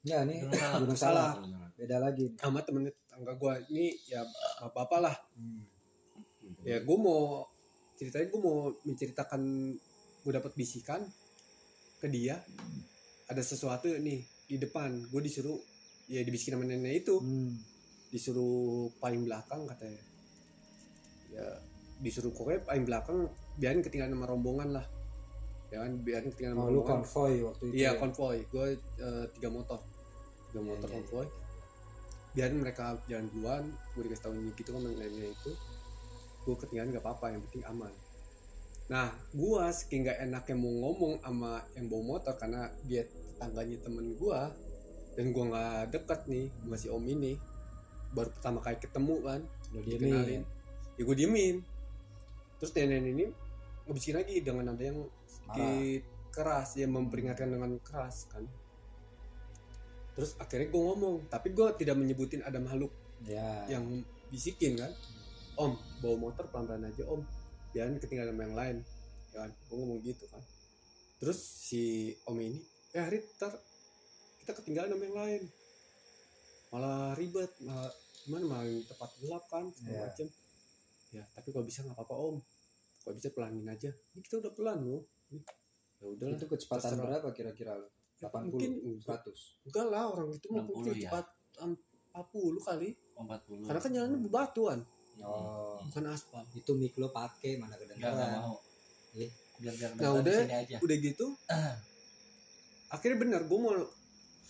Ya 0.08 0.24
nih 0.24 0.38
Gunung 0.80 0.96
Salak. 0.96 1.44
beda 1.76 1.96
lagi. 2.00 2.32
Sama 2.34 2.64
temennya 2.64 2.90
tetangga 2.90 3.32
gue 3.34 3.52
ini 3.70 3.92
ya 4.08 4.24
bapak-bapak 4.64 5.00
lah. 5.00 5.16
Hmm. 5.36 5.62
ya 6.64 6.80
gue 6.80 6.96
mau 6.98 7.44
ceritanya 7.94 8.26
gue 8.26 8.40
mau 8.40 8.56
menceritakan 8.82 9.42
gue 10.24 10.32
dapat 10.32 10.52
bisikan 10.56 11.04
ke 11.98 12.08
dia. 12.08 12.40
Ada 13.28 13.44
sesuatu 13.44 13.86
nih 13.86 14.18
di 14.48 14.56
depan. 14.56 15.06
Gue 15.06 15.20
disuruh 15.20 15.60
ya 16.08 16.24
dibisikin 16.24 16.56
sama 16.56 16.64
nenek 16.64 17.04
itu. 17.04 17.20
Hmm. 17.20 17.52
disuruh 18.08 18.88
paling 18.98 19.28
belakang 19.28 19.68
katanya. 19.68 20.00
Ya 21.28 21.44
disuruh 22.00 22.32
pokoknya 22.32 22.64
paling 22.64 22.88
belakang 22.88 23.18
biarin 23.54 23.84
ketinggalan 23.84 24.16
sama 24.16 24.26
rombongan 24.26 24.80
lah. 24.80 24.86
Ya 25.68 25.84
kan 25.84 26.00
biarin 26.00 26.32
ketinggalan 26.32 26.56
sama 26.56 26.64
Oh, 26.64 26.72
lu 26.72 26.80
rombongan. 26.80 27.04
konvoy 27.04 27.32
waktu 27.44 27.64
itu 27.68 27.74
iya 27.76 27.92
ya? 27.92 28.00
konvoy. 28.00 28.36
Gue 28.48 28.66
eh, 28.96 29.24
tiga 29.36 29.52
motor 29.52 29.78
tiga 30.58 30.66
Iya, 30.66 30.74
motor 30.74 30.88
iya, 30.90 30.96
konvoy 30.98 31.28
biarin 32.36 32.60
mereka 32.60 32.94
jalan 33.08 33.26
duluan 33.32 33.64
gue 33.96 34.02
dikasih 34.06 34.24
tahu 34.28 34.32
ini 34.36 34.50
gitu 34.54 34.70
kan 34.70 34.82
nenek 34.84 35.32
itu. 35.34 35.52
Gue 36.46 36.54
ketinggalan 36.54 36.94
gak 36.94 37.04
apa-apa 37.04 37.26
yang 37.34 37.42
penting 37.48 37.64
aman. 37.66 37.92
Nah 38.92 39.10
gue 39.34 39.62
saking 39.74 40.06
gak 40.06 40.18
enaknya 40.22 40.54
mau 40.54 40.72
ngomong 40.86 41.18
sama 41.24 41.66
yang 41.74 41.90
bawa 41.90 42.02
motor 42.04 42.34
karena 42.38 42.70
dia 42.86 43.02
tetangganya 43.08 43.76
temen 43.82 44.06
gue 44.14 44.40
dan 45.18 45.34
gue 45.34 45.44
nggak 45.50 45.82
dekat 45.90 46.20
nih 46.30 46.46
sama 46.62 46.76
si 46.78 46.86
om 46.86 47.02
ini 47.02 47.34
baru 48.14 48.30
pertama 48.30 48.62
kali 48.62 48.78
ketemu 48.78 49.16
kan 49.18 49.40
Lu 49.74 49.78
dikenalin. 49.82 50.42
Ya 50.94 51.02
gue 51.02 51.16
diemin. 51.18 51.56
Terus 52.62 52.70
nenek 52.74 53.02
ini 53.02 53.26
ngebisikin 53.88 54.16
lagi 54.20 54.34
dengan 54.44 54.64
nada 54.70 54.84
yang 54.84 55.00
sedikit 55.26 56.04
keras 56.28 56.76
ya 56.76 56.86
memperingatkan 56.86 57.50
dengan 57.50 57.72
keras 57.82 58.28
kan 58.30 58.44
terus 60.18 60.34
akhirnya 60.42 60.66
gue 60.66 60.82
ngomong 60.82 61.30
tapi 61.30 61.54
gue 61.54 61.68
tidak 61.78 61.94
menyebutin 61.94 62.42
ada 62.42 62.58
makhluk 62.58 62.90
ya. 63.22 63.70
yang 63.70 63.86
bisikin 64.34 64.74
kan? 64.74 64.90
Om 65.54 65.78
bawa 66.02 66.16
motor 66.18 66.50
pelan 66.50 66.66
pelan 66.66 66.90
aja 66.90 67.06
om. 67.06 67.22
Jangan 67.70 68.02
ketinggalan 68.02 68.34
sama 68.34 68.42
yang 68.42 68.56
lain. 68.58 68.76
Ya 69.30 69.36
kan? 69.46 69.50
Gue 69.70 69.76
ngomong 69.78 69.98
gitu 70.02 70.26
kan? 70.26 70.42
Terus 71.22 71.38
si 71.38 72.14
om 72.26 72.34
ini 72.34 72.58
eh 72.94 73.02
Harit 73.02 73.30
ntar 73.38 73.54
kita 74.42 74.58
ketinggalan 74.58 74.90
sama 74.90 75.04
yang 75.06 75.18
lain. 75.22 75.42
Malah 76.74 77.14
ribet 77.14 77.54
malah 77.62 77.90
gimana? 78.26 78.44
Malah 78.50 78.66
tepat 78.90 79.10
gelap 79.22 79.44
kan? 79.46 79.64
Segala 79.70 79.94
Iya. 79.94 80.02
macem. 80.02 80.26
Ya 81.14 81.24
tapi 81.30 81.48
kalau 81.54 81.62
bisa 81.62 81.86
nggak 81.86 81.94
apa 81.94 82.02
apa 82.02 82.14
om. 82.18 82.36
Kalau 83.06 83.14
bisa 83.14 83.30
pelanin 83.30 83.70
aja. 83.70 83.94
Ini 83.94 84.20
kita 84.26 84.42
udah 84.42 84.50
pelan 84.50 84.82
loh. 84.82 85.02
Ya 86.02 86.06
udah 86.10 86.26
itu 86.34 86.46
kecepatan 86.50 86.98
terserah. 86.98 87.06
berapa 87.06 87.28
kira-kira? 87.30 87.78
lu 87.78 87.86
80 88.18 88.48
mungkin 88.48 88.70
enggak, 88.80 89.20
100 89.24 89.66
enggak 89.66 89.86
lah 89.86 90.04
orang 90.08 90.28
itu 90.32 90.46
60 90.48 90.58
mungkin 90.64 90.92
ya? 90.92 91.02
cepat 91.06 91.26
em, 91.58 91.72
40 92.10 92.58
kali 92.60 92.88
Oh, 93.14 93.22
40 93.24 93.66
karena 93.66 93.80
kan 93.80 93.90
jalannya 93.90 94.18
bebatuan 94.20 94.78
oh 95.20 95.78
bukan 95.84 96.04
aspal 96.08 96.42
itu 96.52 96.70
mic 96.72 96.94
lo 96.94 97.10
pakai 97.10 97.56
mana 97.56 97.74
Enggak, 97.74 97.90
enggak 97.92 97.98
kedengeran 97.98 98.40
mau. 98.40 98.56
Eh. 99.14 99.30
Nah, 99.96 100.10
udah. 100.14 100.38
sini 100.40 100.54
aja. 100.56 100.76
udah 100.78 100.96
gitu 100.96 101.26
akhirnya 102.88 103.18
benar 103.18 103.40
gue 103.42 103.58
mau 103.58 103.74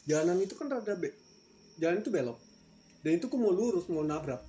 jalanan 0.05 0.39
itu 0.39 0.53
kan 0.53 0.69
rada 0.69 0.95
be 0.95 1.11
jalan 1.77 1.99
itu 1.99 2.09
belok 2.09 2.39
dan 3.01 3.17
itu 3.17 3.27
gue 3.27 3.37
mau 3.37 3.51
lurus 3.51 3.89
mau 3.89 4.03
nabrak 4.03 4.43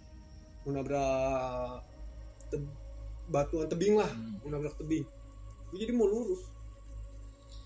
mau 0.61 0.71
nabrak 0.71 1.79
te- 2.47 2.75
batuan 3.25 3.65
tebing 3.65 3.95
lah 3.95 4.09
Hmm. 4.09 4.35
mau 4.41 4.51
nabrak 4.51 4.75
tebing 4.75 5.07
gue 5.69 5.77
jadi 5.77 5.93
mau 5.93 6.05
lurus 6.05 6.43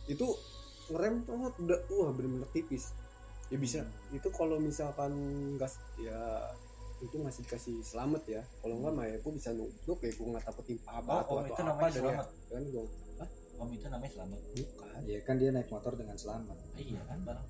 itu 0.06 0.28
ngerem 0.94 1.26
tuh 1.26 1.36
udah 1.58 1.80
wah 1.90 2.12
bener-bener 2.14 2.50
tipis 2.54 2.94
ya 3.50 3.58
bisa 3.58 3.82
itu 4.14 4.30
kalau 4.30 4.62
misalkan 4.62 5.14
gas 5.58 5.82
ya 6.00 6.18
itu 7.04 7.20
masih 7.20 7.44
dikasih 7.44 7.84
selamat 7.84 8.24
ya 8.30 8.42
kalau 8.64 8.80
enggak 8.80 8.94
mah 8.96 9.06
ya 9.10 9.18
gue 9.20 9.32
bisa 9.36 9.50
nunduk 9.52 10.00
ya 10.00 10.12
gue 10.16 10.28
nggak 10.32 10.46
takut 10.48 10.64
timpa 10.64 11.04
batu 11.04 11.34
Oh, 11.36 11.44
atau 11.44 11.52
itu 11.52 11.62
apa 11.68 11.86
dan 11.92 12.04
ya 12.08 12.24
kan 12.54 12.64
gue 12.64 12.84
Om 13.54 13.70
itu 13.70 13.86
namanya 13.86 14.12
selamat. 14.18 14.40
bukan 14.58 15.02
ya 15.06 15.20
kan 15.22 15.36
dia 15.38 15.50
naik 15.54 15.70
motor 15.70 15.94
dengan 15.94 16.18
selamat 16.18 16.58
Ah, 16.58 16.82
iya 16.82 17.02
kan 17.06 17.20
barang. 17.22 17.48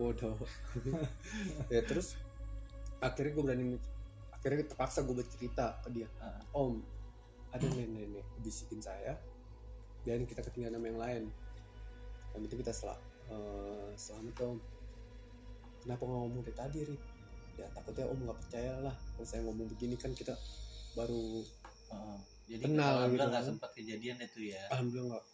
Waduh. 0.00 0.36
ya 1.74 1.80
terus 1.84 2.16
akhirnya 3.04 3.32
gue 3.36 3.44
berani 3.44 3.64
akhirnya 4.32 4.64
terpaksa 4.64 5.04
gue 5.04 5.16
bercerita 5.20 5.76
ke 5.84 5.88
dia. 5.92 6.08
Ah. 6.24 6.40
Om, 6.56 6.80
ada 7.52 7.66
nenek-nenek 7.68 8.24
bisikin 8.40 8.80
saya 8.80 9.20
dan 10.08 10.24
kita 10.24 10.40
ketinggalan 10.40 10.80
sama 10.80 10.86
yang 10.88 11.00
lain. 11.00 11.22
Yang 12.34 12.40
penting 12.46 12.58
kita 12.62 12.72
sel 12.72 12.90
eh, 13.30 13.90
selamat 13.96 14.36
om. 14.46 14.58
Kenapa 15.80 16.02
ngomong 16.04 16.42
dari 16.44 16.56
tadi, 16.56 16.78
Rit? 16.84 17.02
Ya 17.56 17.66
takutnya 17.72 18.06
om 18.08 18.18
nggak 18.20 18.38
percaya 18.38 18.72
lah. 18.80 18.94
Kalau 18.94 19.26
saya 19.26 19.40
ngomong 19.44 19.66
begini 19.68 19.96
kan 19.96 20.12
kita 20.12 20.34
baru 20.94 21.42
Heeh. 21.90 22.18
Jadi 22.50 22.62
Kenal 22.66 23.06
alhamdulillah 23.06 23.10
gitu 23.10 23.26
nggak 23.30 23.42
kan. 23.42 23.50
sempat 23.54 23.70
kejadian 23.78 24.16
itu 24.22 24.40
ya. 24.50 24.62
alhamdulillah 24.74 25.08
nggak 25.10 25.24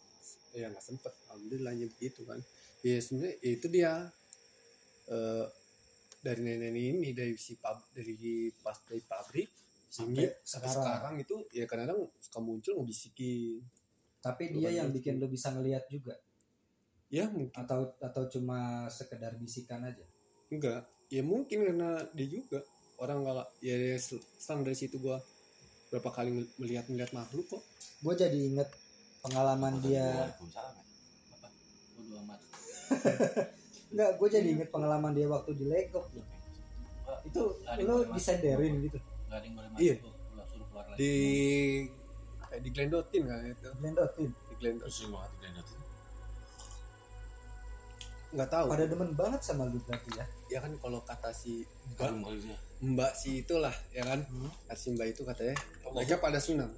ya 0.53 0.65
nggak 0.73 0.85
sempet 0.85 1.13
alhamdulillahnya 1.29 1.85
begitu 1.93 2.21
kan 2.25 2.39
ya 2.81 2.97
sebenarnya 2.97 3.35
ya 3.41 3.49
itu 3.57 3.67
dia 3.69 3.91
eh 5.09 5.45
dari 6.17 6.41
nenek 6.41 6.73
ini 6.73 7.09
dari 7.13 7.33
si 7.37 7.57
pab 7.57 7.77
dari 7.93 8.49
pas 8.61 8.77
dari 8.85 9.01
pabrik 9.05 9.49
Sampai 9.87 10.29
sampai 10.43 10.67
sekarang. 10.67 10.73
sekarang 10.73 11.15
itu 11.21 11.35
ya 11.53 11.63
kadang-kadang 11.65 11.99
suka 12.21 12.39
muncul 12.41 12.73
ngebisikin 12.81 13.61
tapi 14.19 14.43
dia 14.53 14.69
yang 14.73 14.89
gitu. 14.93 14.97
bikin 15.01 15.13
lo 15.17 15.25
bisa 15.29 15.53
ngelihat 15.53 15.85
juga 15.89 16.17
ya 17.07 17.25
mungkin. 17.27 17.53
Atau 17.55 17.93
atau 17.99 18.23
cuma 18.27 18.85
sekedar 18.87 19.35
bisikan 19.35 19.83
aja? 19.83 20.03
Enggak. 20.47 20.87
Ya 21.07 21.23
mungkin 21.23 21.63
karena 21.63 22.03
dia 22.11 22.27
juga 22.27 22.59
orang 22.99 23.23
kalau 23.23 23.45
ya 23.59 23.75
dia 23.75 23.95
sel- 23.95 24.23
selang 24.35 24.67
dari 24.67 24.75
situ 24.75 24.99
gua 24.99 25.19
berapa 25.87 26.11
kali 26.11 26.43
melihat 26.59 26.85
melihat 26.87 27.11
makhluk 27.15 27.47
kok. 27.47 27.63
Gue 28.03 28.13
jadi 28.13 28.35
inget 28.35 28.67
pengalaman 29.23 29.79
dia. 29.79 30.35
apa? 30.35 31.47
Bodo 31.95 32.15
amat. 32.27 32.39
Enggak 33.95 34.09
gue 34.19 34.27
jadi 34.27 34.47
inget 34.51 34.69
pengalaman 34.69 35.15
dia 35.15 35.27
waktu 35.31 35.55
di 35.55 35.65
Legok 35.65 36.11
itu 37.23 37.39
nggak 37.63 37.71
ada 37.71 37.79
yang 37.79 37.87
lo 37.87 37.95
disenderin 38.11 38.73
gitu? 38.83 38.99
Nggak 39.27 39.37
ada 39.39 39.45
yang 39.47 39.55
boleh 39.55 39.69
Iya. 39.79 39.95
masuk. 39.95 40.11
Gua 40.11 40.43
suruh 40.47 40.67
keluar 40.67 40.85
lagi. 40.91 40.99
Di 40.99 41.11
kayak 42.47 42.61
di 42.63 42.69
Glendotin 42.71 43.23
kan 43.27 43.39
itu. 43.43 43.69
Blendotin 43.79 44.29
di 44.31 44.55
Glendot 44.59 44.83
Terus 44.87 44.97
yang 44.99 45.11
banget 45.15 45.31
di 45.31 45.39
Dendot. 45.43 45.67
Nggak 48.33 48.49
tahu. 48.51 48.67
Pada 48.67 48.85
demen 48.87 49.11
banget 49.15 49.41
sama 49.43 49.63
lu 49.67 49.79
berarti 49.87 50.11
ya. 50.15 50.25
Ya 50.51 50.59
kan 50.63 50.75
kalau 50.79 50.99
kata 51.03 51.31
si 51.31 51.63
mbak. 51.95 52.11
Mbak. 52.83 53.11
Si 53.15 53.41
itulah 53.43 53.73
ya 53.95 54.03
kan? 54.03 54.19
Hmm. 54.27 54.51
si 54.75 54.91
mbak 54.93 55.15
itu 55.15 55.21
katanya 55.23 55.55
mereka 55.95 56.19
pada 56.19 56.39
sunam 56.39 56.69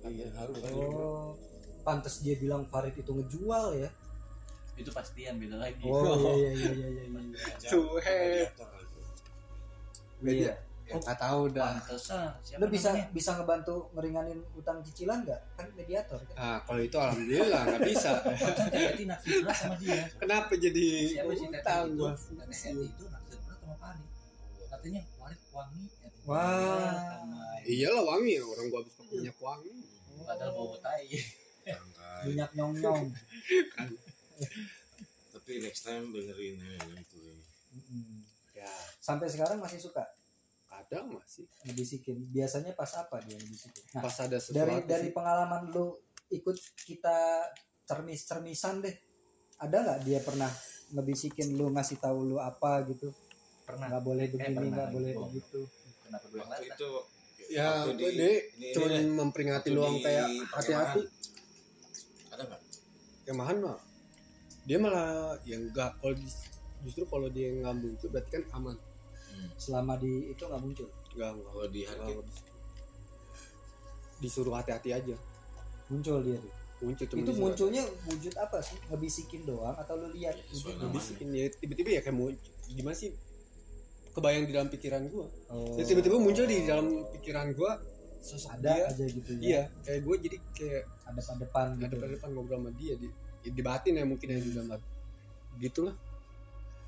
Iya, 0.00 0.32
harum 0.32 0.56
kali. 0.56 0.72
oh 0.80 1.36
pantas 1.84 2.24
dia 2.24 2.32
bilang 2.40 2.64
Farid 2.68 2.96
itu 2.96 3.12
ngejual 3.12 3.76
ya. 3.76 3.90
Itu 4.80 4.88
pastian 4.96 5.36
beda 5.36 5.60
lagi 5.60 5.84
oh 5.84 6.32
iya 6.40 6.52
iya 6.56 6.70
iya 6.72 6.88
iya 6.88 7.04
iya 7.04 7.04
iya. 7.04 7.68
Cuek. 7.68 8.48
Radiator 10.20 10.69
iya. 10.90 10.98
Ya 10.98 11.04
nggak 11.06 11.18
tahu 11.22 11.42
dah. 11.54 11.74
Pantesan 11.78 12.28
siapa 12.42 12.58
lu 12.58 12.66
bisa 12.66 12.88
namanya? 12.90 13.06
bisa 13.14 13.30
ngebantu 13.38 13.76
ngeringanin 13.94 14.38
utang 14.58 14.78
cicilan 14.82 15.18
nggak? 15.22 15.40
Kan 15.54 15.66
mediator 15.78 16.20
kan. 16.26 16.34
Ah 16.34 16.58
kalau 16.66 16.82
itu 16.82 16.96
alhamdulillah 16.98 17.62
nggak 17.70 17.82
bisa. 17.86 18.10
Naksir 19.10 19.34
berat 19.46 19.56
sama 19.56 19.74
dia. 19.78 20.02
Kenapa 20.18 20.52
jadi 20.58 20.86
siapa 21.14 21.32
sih 21.38 21.46
utang 21.46 21.86
itu? 21.86 21.96
gua? 22.02 22.10
Itu 22.18 23.04
naksir 23.06 23.38
sama 23.38 23.74
katanya 24.70 25.00
Farid 25.14 25.40
wangi 25.54 25.84
ya. 26.02 26.08
Wah. 26.26 26.94
sama 27.22 27.42
iyalah 27.62 28.02
wangi. 28.02 28.34
Orang 28.42 28.66
gua 28.74 28.78
habis 28.82 28.94
pakai 28.98 29.14
minyak 29.22 29.38
wangi. 29.38 29.74
Padahal 30.26 30.50
bau 30.58 30.74
tai. 30.82 31.06
Minyak 32.26 32.50
nyong 32.52 32.74
nyong 32.76 33.04
Tapi 35.30 35.52
next 35.62 35.88
time 35.88 36.12
dengerin 36.12 36.60
yang 36.60 36.90
itu. 36.98 37.16
ya. 37.24 38.66
ya. 38.66 38.72
Sampai 39.00 39.30
sekarang 39.30 39.56
masih 39.62 39.80
suka 39.80 40.04
kadang 40.90 41.14
masih 41.14 41.46
ngebisikin 41.62 42.18
biasanya 42.28 42.74
pas 42.74 42.90
apa 42.98 43.22
dia 43.22 43.38
ngebisikin 43.38 43.84
nah 43.94 44.02
pas 44.02 44.16
ada 44.18 44.36
sesuatu 44.36 44.58
dari 44.58 44.74
sih. 44.74 44.86
dari 44.90 45.08
pengalaman 45.14 45.70
lu 45.70 45.94
ikut 46.28 46.56
kita 46.82 47.46
cermis 47.86 48.26
cermisan 48.26 48.82
deh 48.82 48.94
ada 49.56 49.76
nggak 49.86 50.00
dia 50.02 50.18
pernah 50.18 50.50
ngebisikin 50.90 51.54
lu 51.54 51.70
ngasih 51.70 52.02
tahu 52.02 52.26
lu 52.26 52.36
apa 52.36 52.82
gitu? 52.82 53.14
Pernah. 53.62 53.86
Nggak 53.86 54.02
boleh 54.02 54.26
begini 54.26 54.56
pernah. 54.56 54.72
nggak 54.74 54.90
boleh 54.90 55.12
Oh. 55.14 55.22
begitu. 55.28 55.60
kenapa 56.02 56.26
gue 56.26 56.38
Waktu 56.40 56.64
itu 56.66 56.90
ya 57.50 57.66
waktu 57.86 57.92
dia 57.94 58.10
ini- 58.10 58.42
cuma 58.74 58.86
ini- 58.90 59.14
memperingati 59.14 59.68
di 59.70 59.78
kayak 60.02 60.26
hati-hati. 60.50 61.00
Ada 62.30 62.42
nggak? 62.42 62.60
kemahan 63.22 63.56
mah 63.62 63.78
dia 64.66 64.78
malah 64.82 65.38
yang 65.46 65.70
enggak 65.70 65.94
kalau 66.02 66.14
justru 66.82 67.04
kalau 67.06 67.30
dia 67.30 67.46
nggak 67.52 67.74
muncul 67.76 68.08
berarti 68.10 68.30
kan 68.32 68.44
aman 68.50 68.74
selama 69.56 69.94
di 69.96 70.28
itu 70.28 70.42
nggak 70.42 70.60
muncul 70.60 70.88
nggak 71.10 71.30
Kalau 71.34 71.66
di 71.68 71.80
harga 71.82 72.12
disuruh 74.20 74.54
hati-hati 74.54 74.90
aja 74.92 75.16
muncul 75.88 76.20
dia 76.20 76.36
tuh. 76.36 76.52
muncul 76.80 77.04
itu 77.04 77.14
disuruh 77.14 77.40
munculnya 77.40 77.82
wujud 78.06 78.34
apa 78.36 78.58
sih 78.60 78.76
ngebisikin 78.86 79.42
doang 79.42 79.74
atau 79.74 79.96
lu 79.96 80.08
lihat 80.10 80.32
Ya, 80.32 80.44
wujudnya? 80.44 80.54
sesuai 80.54 80.70
hati-hati. 80.70 80.78
namanya. 80.78 80.94
bisikin 80.94 81.28
ya 81.30 81.44
tiba-tiba 81.50 81.88
ya 81.90 82.00
kayak 82.00 82.16
muncul 82.16 82.36
gimana 82.70 82.94
sih 82.94 83.10
kebayang 84.10 84.44
di 84.44 84.52
dalam 84.52 84.68
pikiran 84.68 85.02
gua 85.06 85.26
Oh. 85.48 85.74
ya 85.74 85.84
tiba-tiba 85.84 86.16
muncul 86.16 86.44
di 86.44 86.58
dalam 86.64 86.86
pikiran 87.10 87.48
gua 87.52 87.72
sosok 88.20 88.52
ada 88.54 88.70
dia 88.70 88.84
aja 88.86 89.04
gitu 89.08 89.30
ya 89.34 89.40
iya 89.40 89.62
kayak 89.80 90.00
gue 90.02 90.16
jadi 90.20 90.36
kayak 90.52 90.82
ada 91.02 91.20
pada 91.20 91.38
depan 91.40 91.66
ada 91.72 91.80
gitu 91.80 91.94
pada 91.96 92.12
depan 92.12 92.28
ngobrol 92.30 92.58
sama 92.58 92.70
dia 92.76 92.94
di 92.94 93.08
ya 93.40 93.50
di 93.50 93.62
batin 93.64 93.96
ya 93.96 94.04
mungkin 94.04 94.26
ya 94.28 94.38
di 94.38 94.52
dalam 94.52 94.68
hati. 94.70 94.88
gitulah 95.58 95.96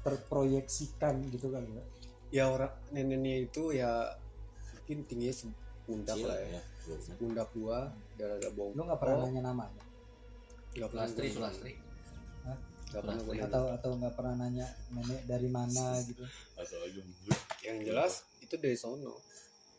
terproyeksikan 0.02 1.24
gitu 1.26 1.48
kan 1.48 1.64
ya 1.64 1.82
ya 2.32 2.48
orang 2.48 2.72
neneknya 2.90 3.44
itu 3.44 3.62
ya 3.70 4.08
mungkin 4.74 4.98
tingginya 5.04 5.34
sepundak 5.34 6.16
lah 6.18 6.34
ya 6.34 6.48
ya. 6.50 6.62
belum. 6.82 7.00
pundak 7.16 7.48
gua 7.52 7.78
darah 8.16 8.36
ada 8.36 8.48
bau 8.50 8.72
lu 8.72 8.82
nggak 8.82 8.98
pernah 8.98 9.14
Oh. 9.14 9.22
nanya 9.22 9.42
namanya 9.44 9.82
nggak 10.72 10.88
pernah 10.88 11.04
Sulastri 11.04 11.28
gua- 11.28 11.34
Sulastri 11.36 11.72
nggak 12.88 13.00
pernah 13.00 13.16
nanya. 13.22 13.42
atau 13.46 13.62
atau 13.70 13.90
nggak 13.94 14.14
pernah 14.14 14.34
nanya 14.38 14.66
nenek 14.90 15.20
dari 15.24 15.48
mana 15.48 15.84
gitu 16.08 16.24
yang 17.62 17.78
jelas 17.82 18.12
itu 18.40 18.54
dari 18.56 18.74
sono 18.74 19.20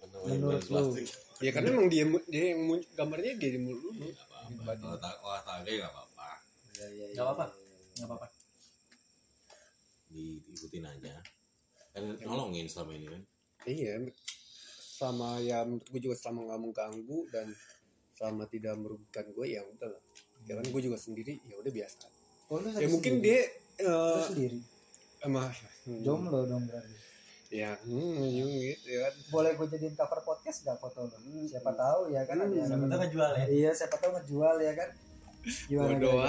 Menurut 0.04 0.62
lu? 0.68 1.00
ya 1.40 1.50
karena 1.50 1.74
emang 1.74 1.88
dia 1.88 2.04
dia 2.28 2.52
yang 2.52 2.62
muncul 2.66 2.92
gambarnya 2.94 3.34
dia 3.34 3.50
di 3.50 3.60
mulut 3.60 3.82
lu 3.90 4.12
apa-apa. 4.12 4.72
Kalau 4.76 4.98
tak 5.00 5.16
olahraga 5.18 5.64
ya 5.66 5.80
nggak 5.80 5.90
apa-apa. 5.90 6.28
ya, 6.74 6.86
ya, 6.86 7.06
Nggak 7.10 7.24
apa-apa. 7.26 7.46
nggak 7.96 8.08
apa-apa 8.08 8.28
Diikutin 10.12 10.84
aja. 10.86 11.14
Kan 11.94 12.02
nolongin 12.20 12.66
selama 12.66 12.92
ini 12.94 13.08
kan. 13.08 13.22
iya 13.64 13.96
sama 14.94 15.40
ya 15.40 15.64
menurut 15.64 15.86
gue 15.88 16.02
juga 16.02 16.16
selama 16.16 16.40
nggak 16.46 16.60
mengganggu 16.62 17.18
dan 17.30 17.48
selama 18.14 18.44
tidak 18.46 18.74
merugikan 18.76 19.26
gue 19.30 19.46
ya 19.48 19.62
udah 19.64 19.88
lah. 19.90 20.02
Ya 20.44 20.54
kan 20.58 20.66
gue 20.66 20.82
juga 20.82 20.98
sendiri 20.98 21.40
ya 21.44 21.56
udah 21.56 21.72
biasa. 21.72 22.06
Oh, 22.48 22.60
lu 22.60 22.68
ya 22.70 22.88
mungkin 22.88 23.14
sendiri? 23.18 23.24
dia 23.24 23.42
Lu 23.80 24.20
eh 24.20 24.26
sendiri? 24.28 24.58
emang 25.24 25.48
jomblo 26.02 26.44
dong 26.44 26.64
berarti. 26.66 26.94
Ya 27.50 27.78
hmm, 27.80 28.60
gitu 28.60 28.86
ya 28.90 28.98
kan. 29.04 29.14
Boleh 29.30 29.50
gue 29.54 29.66
jadiin 29.70 29.94
cover 29.94 30.20
podcast 30.22 30.62
gak 30.62 30.78
foto 30.78 31.06
lu? 31.06 31.16
Siapa 31.46 31.72
tahu 31.72 32.10
ya 32.10 32.22
kan 32.26 32.36
ada 32.38 32.50
Hmm. 32.50 32.66
siapa 32.66 32.86
tahu 32.86 33.00
ngejual 33.00 33.32
ya. 33.34 33.46
Iya 33.48 33.70
siapa 33.72 33.96
tahu 33.96 34.10
ngejual 34.14 34.56
ya 34.60 34.72
kan? 34.74 34.90
Gimana 35.70 35.88
bodoh 35.94 36.20